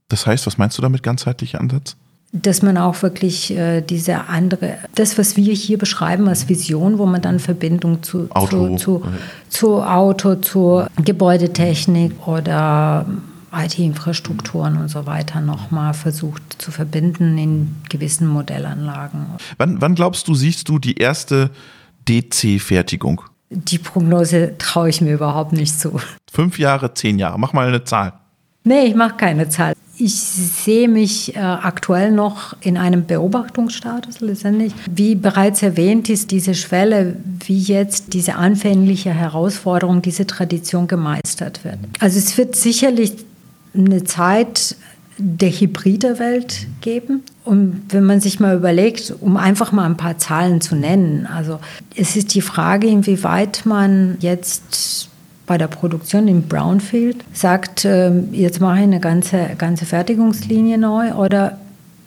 Das 0.09 0.27
heißt, 0.27 0.45
was 0.45 0.57
meinst 0.57 0.77
du 0.77 0.81
damit 0.81 1.03
ganzheitlicher 1.03 1.59
Ansatz? 1.59 1.95
Dass 2.31 2.61
man 2.61 2.77
auch 2.77 3.01
wirklich 3.01 3.55
äh, 3.55 3.81
diese 3.81 4.27
andere, 4.27 4.77
das, 4.95 5.17
was 5.17 5.37
wir 5.37 5.53
hier 5.53 5.77
beschreiben 5.77 6.27
als 6.27 6.49
Vision, 6.49 6.97
wo 6.97 7.05
man 7.05 7.21
dann 7.21 7.39
Verbindung 7.39 8.03
zu 8.03 8.27
Auto, 8.31 8.77
zu, 8.77 8.99
zu, 8.99 9.03
zu 9.49 9.83
Auto, 9.83 10.35
zur 10.35 10.89
Gebäudetechnik 11.03 12.27
oder 12.27 13.05
IT-Infrastrukturen 13.55 14.77
und 14.77 14.89
so 14.89 15.05
weiter 15.05 15.39
nochmal 15.41 15.93
versucht 15.93 16.61
zu 16.61 16.71
verbinden 16.71 17.37
in 17.37 17.75
gewissen 17.89 18.27
Modellanlagen. 18.27 19.27
Wann, 19.57 19.81
wann 19.81 19.95
glaubst 19.95 20.27
du, 20.27 20.35
siehst 20.35 20.67
du 20.67 20.77
die 20.77 20.97
erste 20.97 21.51
DC-Fertigung? 22.07 23.21
Die 23.49 23.77
Prognose 23.77 24.55
traue 24.57 24.89
ich 24.89 25.01
mir 25.01 25.13
überhaupt 25.13 25.53
nicht 25.53 25.79
zu. 25.79 25.99
Fünf 26.29 26.59
Jahre, 26.59 26.93
zehn 26.93 27.17
Jahre. 27.17 27.39
Mach 27.39 27.53
mal 27.53 27.67
eine 27.67 27.83
Zahl. 27.83 28.13
Nee, 28.63 28.87
ich 28.87 28.95
mache 28.95 29.15
keine 29.15 29.47
Zahl. 29.47 29.73
Ich 29.97 30.15
sehe 30.15 30.89
mich 30.89 31.35
äh, 31.35 31.39
aktuell 31.39 32.11
noch 32.11 32.55
in 32.59 32.77
einem 32.77 33.05
Beobachtungsstatus 33.05 34.19
letztendlich. 34.19 34.73
Wie 34.89 35.15
bereits 35.15 35.63
erwähnt 35.63 36.09
ist 36.09 36.31
diese 36.31 36.53
Schwelle, 36.53 37.15
wie 37.45 37.59
jetzt 37.59 38.13
diese 38.13 38.35
anfängliche 38.35 39.11
Herausforderung, 39.11 40.01
diese 40.01 40.27
Tradition 40.27 40.87
gemeistert 40.87 41.63
wird. 41.63 41.77
Also 41.99 42.17
es 42.17 42.37
wird 42.37 42.55
sicherlich 42.55 43.13
eine 43.73 44.03
Zeit 44.03 44.75
der 45.17 45.49
hybride 45.49 46.19
Welt 46.19 46.67
geben. 46.81 47.23
Und 47.45 47.83
wenn 47.89 48.03
man 48.03 48.19
sich 48.19 48.39
mal 48.39 48.55
überlegt, 48.55 49.13
um 49.21 49.37
einfach 49.37 49.71
mal 49.71 49.85
ein 49.85 49.97
paar 49.97 50.17
Zahlen 50.17 50.59
zu 50.59 50.75
nennen, 50.75 51.25
also 51.25 51.59
es 51.95 52.15
ist 52.15 52.33
die 52.33 52.41
Frage, 52.41 52.87
inwieweit 52.87 53.65
man 53.65 54.17
jetzt 54.19 55.09
bei 55.45 55.57
der 55.57 55.67
Produktion 55.67 56.27
in 56.27 56.43
Brownfield 56.47 57.23
sagt, 57.33 57.85
ähm, 57.85 58.29
jetzt 58.33 58.59
mache 58.59 58.77
ich 58.77 58.83
eine 58.83 58.99
ganze, 58.99 59.49
ganze 59.57 59.85
Fertigungslinie 59.85 60.77
neu 60.77 61.13
oder, 61.13 61.57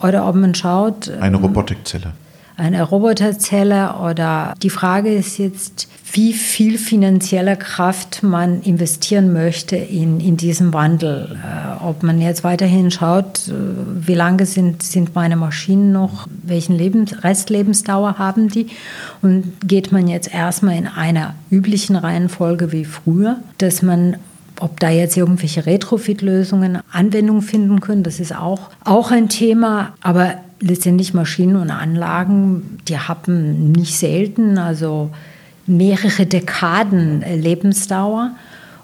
oder 0.03 0.29
ob 0.29 0.35
man 0.37 0.55
schaut. 0.55 1.09
Eine 1.21 1.37
ähm, 1.37 1.45
Robotikzelle. 1.45 2.13
Eine 2.59 2.83
Roboterzelle 2.83 3.95
oder 4.03 4.53
die 4.61 4.69
Frage 4.69 5.15
ist 5.15 5.39
jetzt, 5.39 5.89
wie 6.13 6.33
viel 6.33 6.77
finanzielle 6.77 7.57
Kraft 7.57 8.25
man 8.25 8.63
investieren 8.63 9.33
möchte 9.33 9.77
in, 9.77 10.19
in 10.19 10.37
diesen 10.37 10.75
Wandel. 10.75 11.39
Äh, 11.41 11.85
ob 11.85 12.03
man 12.03 12.21
jetzt 12.21 12.43
weiterhin 12.43 12.91
schaut, 12.91 13.47
äh, 13.47 13.53
wie 14.01 14.15
lange 14.15 14.45
sind, 14.45 14.83
sind 14.83 15.15
meine 15.15 15.37
Maschinen 15.37 15.93
noch, 15.93 16.27
welchen 16.43 16.77
Lebens, 16.77 17.23
Restlebensdauer 17.23 18.19
haben 18.19 18.49
die 18.49 18.67
und 19.23 19.53
geht 19.63 19.93
man 19.93 20.09
jetzt 20.09 20.35
erstmal 20.35 20.77
in 20.77 20.89
einer 20.89 21.37
üblichen 21.53 21.95
Reihenfolge 21.95 22.73
wie 22.73 22.85
früher, 22.85 23.37
dass 23.59 23.83
man 23.83 24.17
ob 24.61 24.81
da 24.81 24.91
jetzt 24.91 25.17
irgendwelche 25.17 25.67
Retrofit-Lösungen 25.67 26.81
Anwendung 26.91 27.43
finden 27.43 27.81
können, 27.81 28.03
das 28.03 28.19
ist 28.19 28.35
auch, 28.35 28.71
auch 28.83 29.13
ein 29.13 29.29
Thema. 29.29 29.93
Aber 30.01 30.35
letztendlich 30.61 31.15
Maschinen 31.15 31.57
und 31.57 31.71
Anlagen, 31.71 32.79
die 32.89 32.99
haben 32.99 33.73
nicht 33.73 33.97
selten, 33.97 34.59
also 34.59 35.11
mehrere 35.67 36.27
Dekaden 36.27 37.21
Lebensdauer. 37.21 38.33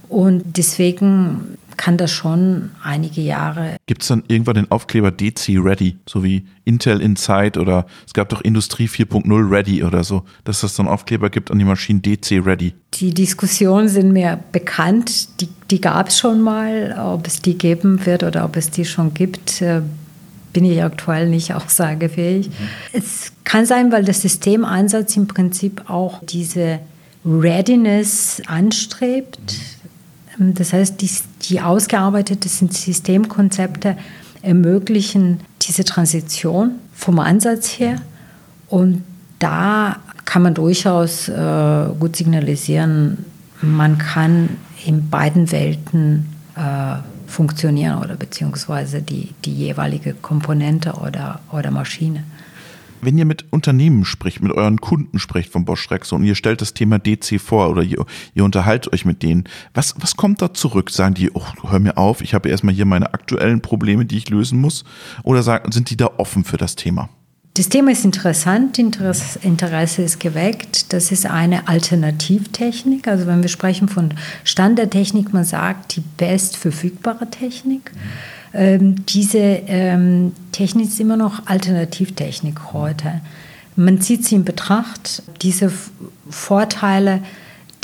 Und 0.09 0.45
deswegen 0.57 1.57
kann 1.77 1.97
das 1.97 2.13
schon 2.13 2.71
einige 2.83 3.21
Jahre. 3.21 3.77
Gibt 3.87 4.03
es 4.03 4.09
dann 4.09 4.23
irgendwann 4.29 4.55
den 4.55 4.71
Aufkleber 4.71 5.11
DC 5.11 5.59
Ready, 5.59 5.97
so 6.09 6.23
wie 6.23 6.47
Intel 6.65 7.01
Inside 7.01 7.59
oder 7.59 7.87
es 8.07 8.15
gab 8.15 8.29
doch 8.29 8.41
Industrie 8.43 8.87
4.0 8.87 9.51
Ready 9.51 9.83
oder 9.83 10.05
so, 10.05 10.23
dass 10.45 10.63
es 10.63 10.79
einen 10.79 10.89
Aufkleber 10.89 11.31
gibt 11.31 11.51
an 11.51 11.59
die 11.59 11.65
Maschinen 11.65 12.03
DC 12.03 12.45
Ready? 12.45 12.75
Die 12.95 13.13
Diskussionen 13.13 13.89
sind 13.89 14.13
mir 14.13 14.39
bekannt, 14.53 15.41
die, 15.41 15.49
die 15.71 15.81
gab 15.81 16.09
es 16.09 16.19
schon 16.19 16.41
mal. 16.43 16.95
Ob 16.99 17.27
es 17.27 17.43
die 17.43 17.59
geben 17.59 18.07
wird 18.07 18.23
oder 18.23 18.45
ob 18.45 18.57
es 18.57 18.71
die 18.71 18.85
schon 18.85 19.15
gibt, 19.15 19.61
äh, 19.63 19.83
bin 20.55 20.65
ich 20.65 20.83
aktuell 20.83 21.29
nicht 21.29 21.53
aussagefähig. 21.55 22.49
Mhm. 22.49 22.53
Es 22.95 23.33
kann 23.45 23.67
sein, 23.67 23.93
weil 23.93 24.05
der 24.05 24.15
Systemansatz 24.15 25.15
im 25.17 25.29
Prinzip 25.29 25.91
auch 25.91 26.23
diese 26.25 26.81
Readiness 27.27 28.41
anstrebt. 28.47 29.39
Das 30.39 30.73
heißt, 30.73 31.01
die, 31.01 31.11
die 31.43 31.61
ausgearbeiteten 31.61 32.71
Systemkonzepte 32.71 33.97
ermöglichen 34.43 35.41
diese 35.63 35.85
Transition 35.85 36.73
vom 36.95 37.19
Ansatz 37.19 37.79
her. 37.79 38.01
Und 38.69 39.03
da 39.39 39.97
kann 40.25 40.43
man 40.43 40.55
durchaus 40.55 41.29
äh, 41.29 41.87
gut 41.99 42.17
signalisieren, 42.17 43.25
man 43.61 43.99
kann 43.99 44.51
in 44.85 45.09
beiden 45.09 45.51
Welten 45.53 46.35
äh, 46.57 46.97
funktionieren 47.35 47.99
oder 47.99 48.17
beziehungsweise 48.17 49.03
die, 49.03 49.31
die 49.45 49.53
jeweilige 49.53 50.15
Komponente 50.15 50.93
oder, 50.95 51.41
oder 51.53 51.71
Maschine. 51.71 52.25
Wenn 53.03 53.19
ihr 53.19 53.27
mit 53.27 53.45
Unternehmen 53.51 54.07
spricht, 54.07 54.41
mit 54.41 54.53
euren 54.53 54.81
Kunden 54.81 55.19
spricht 55.19 55.53
von 55.53 55.67
Bosch 55.67 55.91
Rexo 55.91 56.17
und 56.17 56.25
ihr 56.25 56.35
stellt 56.35 56.63
das 56.63 56.73
Thema 56.73 56.99
DC 56.99 57.39
vor 57.39 57.69
oder 57.69 57.83
ihr, 57.83 58.07
ihr 58.35 58.45
unterhaltet 58.45 58.95
euch 58.95 59.05
mit 59.05 59.23
denen, 59.23 59.45
was, 59.75 59.95
was 59.99 60.17
kommt 60.17 60.41
da 60.41 60.55
zurück? 60.55 60.89
Sagen 60.89 61.15
die, 61.15 61.31
oh, 61.35 61.45
hör 61.69 61.81
mir 61.81 61.99
auf, 61.99 62.23
ich 62.23 62.33
habe 62.33 62.49
erstmal 62.49 62.75
hier 62.75 62.87
meine 62.87 63.13
aktuellen 63.13 63.61
Probleme, 63.61 64.07
die 64.07 64.17
ich 64.17 64.31
lösen 64.31 64.59
muss? 64.59 64.85
Oder 65.23 65.43
sagen, 65.43 65.71
sind 65.71 65.91
die 65.91 65.99
da 65.99 66.13
offen 66.17 66.45
für 66.45 66.57
das 66.57 66.77
Thema? 66.77 67.11
Das 67.57 67.69
Thema 67.69 67.93
ist 67.93 68.05
interessant, 68.05 68.81
Interesse 68.81 70.03
ist 70.03 70.19
geweckt. 70.19 70.93
Das 70.93 71.13
ist 71.13 71.25
eine 71.25 71.69
Alternativtechnik. 71.69 73.07
Also 73.07 73.29
wenn 73.29 73.43
wir 73.43 73.49
sprechen 73.49 73.89
von 73.89 74.13
Standardtechnik, 74.43 75.33
man 75.33 75.45
sagt 75.45 75.95
die 75.95 76.01
best 76.01 76.57
verfügbare 76.57 77.31
Technik. 77.31 77.93
Ähm, 78.53 79.07
diese 79.07 79.39
ähm, 79.39 80.33
Technik 80.51 80.89
ist 80.89 80.99
immer 80.99 81.17
noch 81.17 81.47
Alternativtechnik 81.47 82.73
heute. 82.73 83.21
Man 83.77 84.01
zieht 84.01 84.25
sie 84.25 84.35
in 84.35 84.45
Betracht. 84.45 85.23
Diese 85.41 85.71
Vorteile 86.29 87.21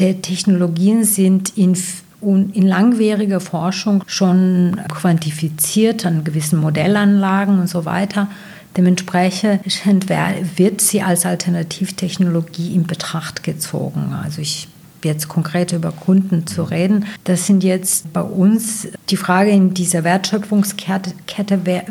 der 0.00 0.20
Technologien 0.20 1.04
sind 1.04 1.56
in 1.56 1.76
in 2.22 2.66
langwieriger 2.66 3.40
Forschung 3.40 4.04
schon 4.06 4.78
quantifiziert 4.92 6.04
an 6.04 6.22
gewissen 6.22 6.58
Modellanlagen 6.58 7.58
und 7.60 7.66
so 7.66 7.86
weiter. 7.86 8.28
Dementsprechend 8.76 10.08
wird 10.56 10.80
sie 10.80 11.02
als 11.02 11.26
Alternativtechnologie 11.26 12.74
in 12.74 12.86
Betracht 12.86 13.42
gezogen. 13.42 14.14
Also 14.22 14.40
ich 14.40 14.68
jetzt 15.04 15.28
konkret 15.28 15.72
über 15.72 15.92
Kunden 15.92 16.46
zu 16.46 16.62
reden. 16.62 17.06
Das 17.24 17.46
sind 17.46 17.64
jetzt 17.64 18.12
bei 18.12 18.22
uns 18.22 18.88
die 19.08 19.16
Frage 19.16 19.50
in 19.50 19.74
dieser 19.74 20.04
Wertschöpfungskette, 20.04 21.14
wer, 21.64 21.84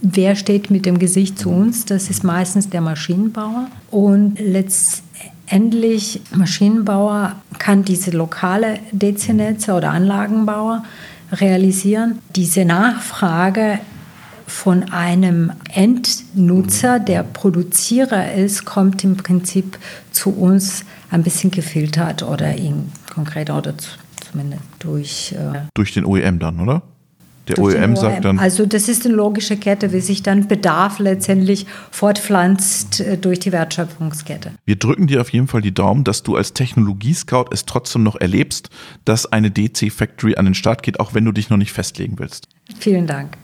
wer 0.00 0.36
steht 0.36 0.70
mit 0.70 0.86
dem 0.86 0.98
Gesicht 0.98 1.38
zu 1.38 1.50
uns? 1.50 1.84
Das 1.84 2.10
ist 2.10 2.24
meistens 2.24 2.68
der 2.68 2.80
Maschinenbauer. 2.80 3.68
Und 3.90 4.38
letztendlich 4.38 6.20
Maschinenbauer 6.34 7.36
kann 7.58 7.84
diese 7.84 8.10
lokale 8.10 8.78
DC-Netze 8.92 9.72
oder 9.72 9.90
Anlagenbauer 9.90 10.84
realisieren. 11.32 12.18
Diese 12.36 12.64
Nachfrage 12.64 13.78
von 14.46 14.84
einem 14.92 15.52
Endnutzer, 15.72 16.98
der 16.98 17.22
Produzierer 17.22 18.34
ist, 18.34 18.64
kommt 18.64 19.04
im 19.04 19.16
Prinzip 19.16 19.78
zu 20.10 20.30
uns 20.30 20.84
ein 21.10 21.22
bisschen 21.22 21.50
gefiltert 21.50 22.22
oder 22.22 22.54
in 22.54 22.90
konkreter 23.12 23.58
oder 23.58 23.74
zumindest 24.20 24.62
durch. 24.78 25.32
Äh 25.32 25.60
durch 25.74 25.92
den 25.92 26.04
OEM 26.04 26.38
dann, 26.38 26.60
oder? 26.60 26.82
Der 27.48 27.58
OEM, 27.58 27.74
OEM 27.74 27.96
sagt 27.96 28.24
dann. 28.24 28.38
Also 28.38 28.64
das 28.64 28.88
ist 28.88 29.04
eine 29.04 29.14
logische 29.14 29.56
Kette, 29.56 29.92
wie 29.92 30.00
sich 30.00 30.22
dann 30.22 30.48
Bedarf 30.48 30.98
letztendlich 30.98 31.66
fortpflanzt 31.90 33.00
äh, 33.00 33.18
durch 33.18 33.38
die 33.38 33.52
Wertschöpfungskette. 33.52 34.52
Wir 34.64 34.76
drücken 34.76 35.06
dir 35.06 35.20
auf 35.20 35.30
jeden 35.30 35.46
Fall 35.46 35.60
die 35.60 35.74
Daumen, 35.74 36.04
dass 36.04 36.22
du 36.22 36.36
als 36.36 36.54
Technologiescout 36.54 37.46
es 37.52 37.66
trotzdem 37.66 38.02
noch 38.02 38.16
erlebst, 38.16 38.70
dass 39.04 39.30
eine 39.30 39.50
DC 39.50 39.92
Factory 39.92 40.36
an 40.36 40.46
den 40.46 40.54
Start 40.54 40.82
geht, 40.82 41.00
auch 41.00 41.12
wenn 41.12 41.24
du 41.24 41.32
dich 41.32 41.50
noch 41.50 41.58
nicht 41.58 41.72
festlegen 41.72 42.18
willst. 42.18 42.48
Vielen 42.78 43.06
Dank. 43.06 43.36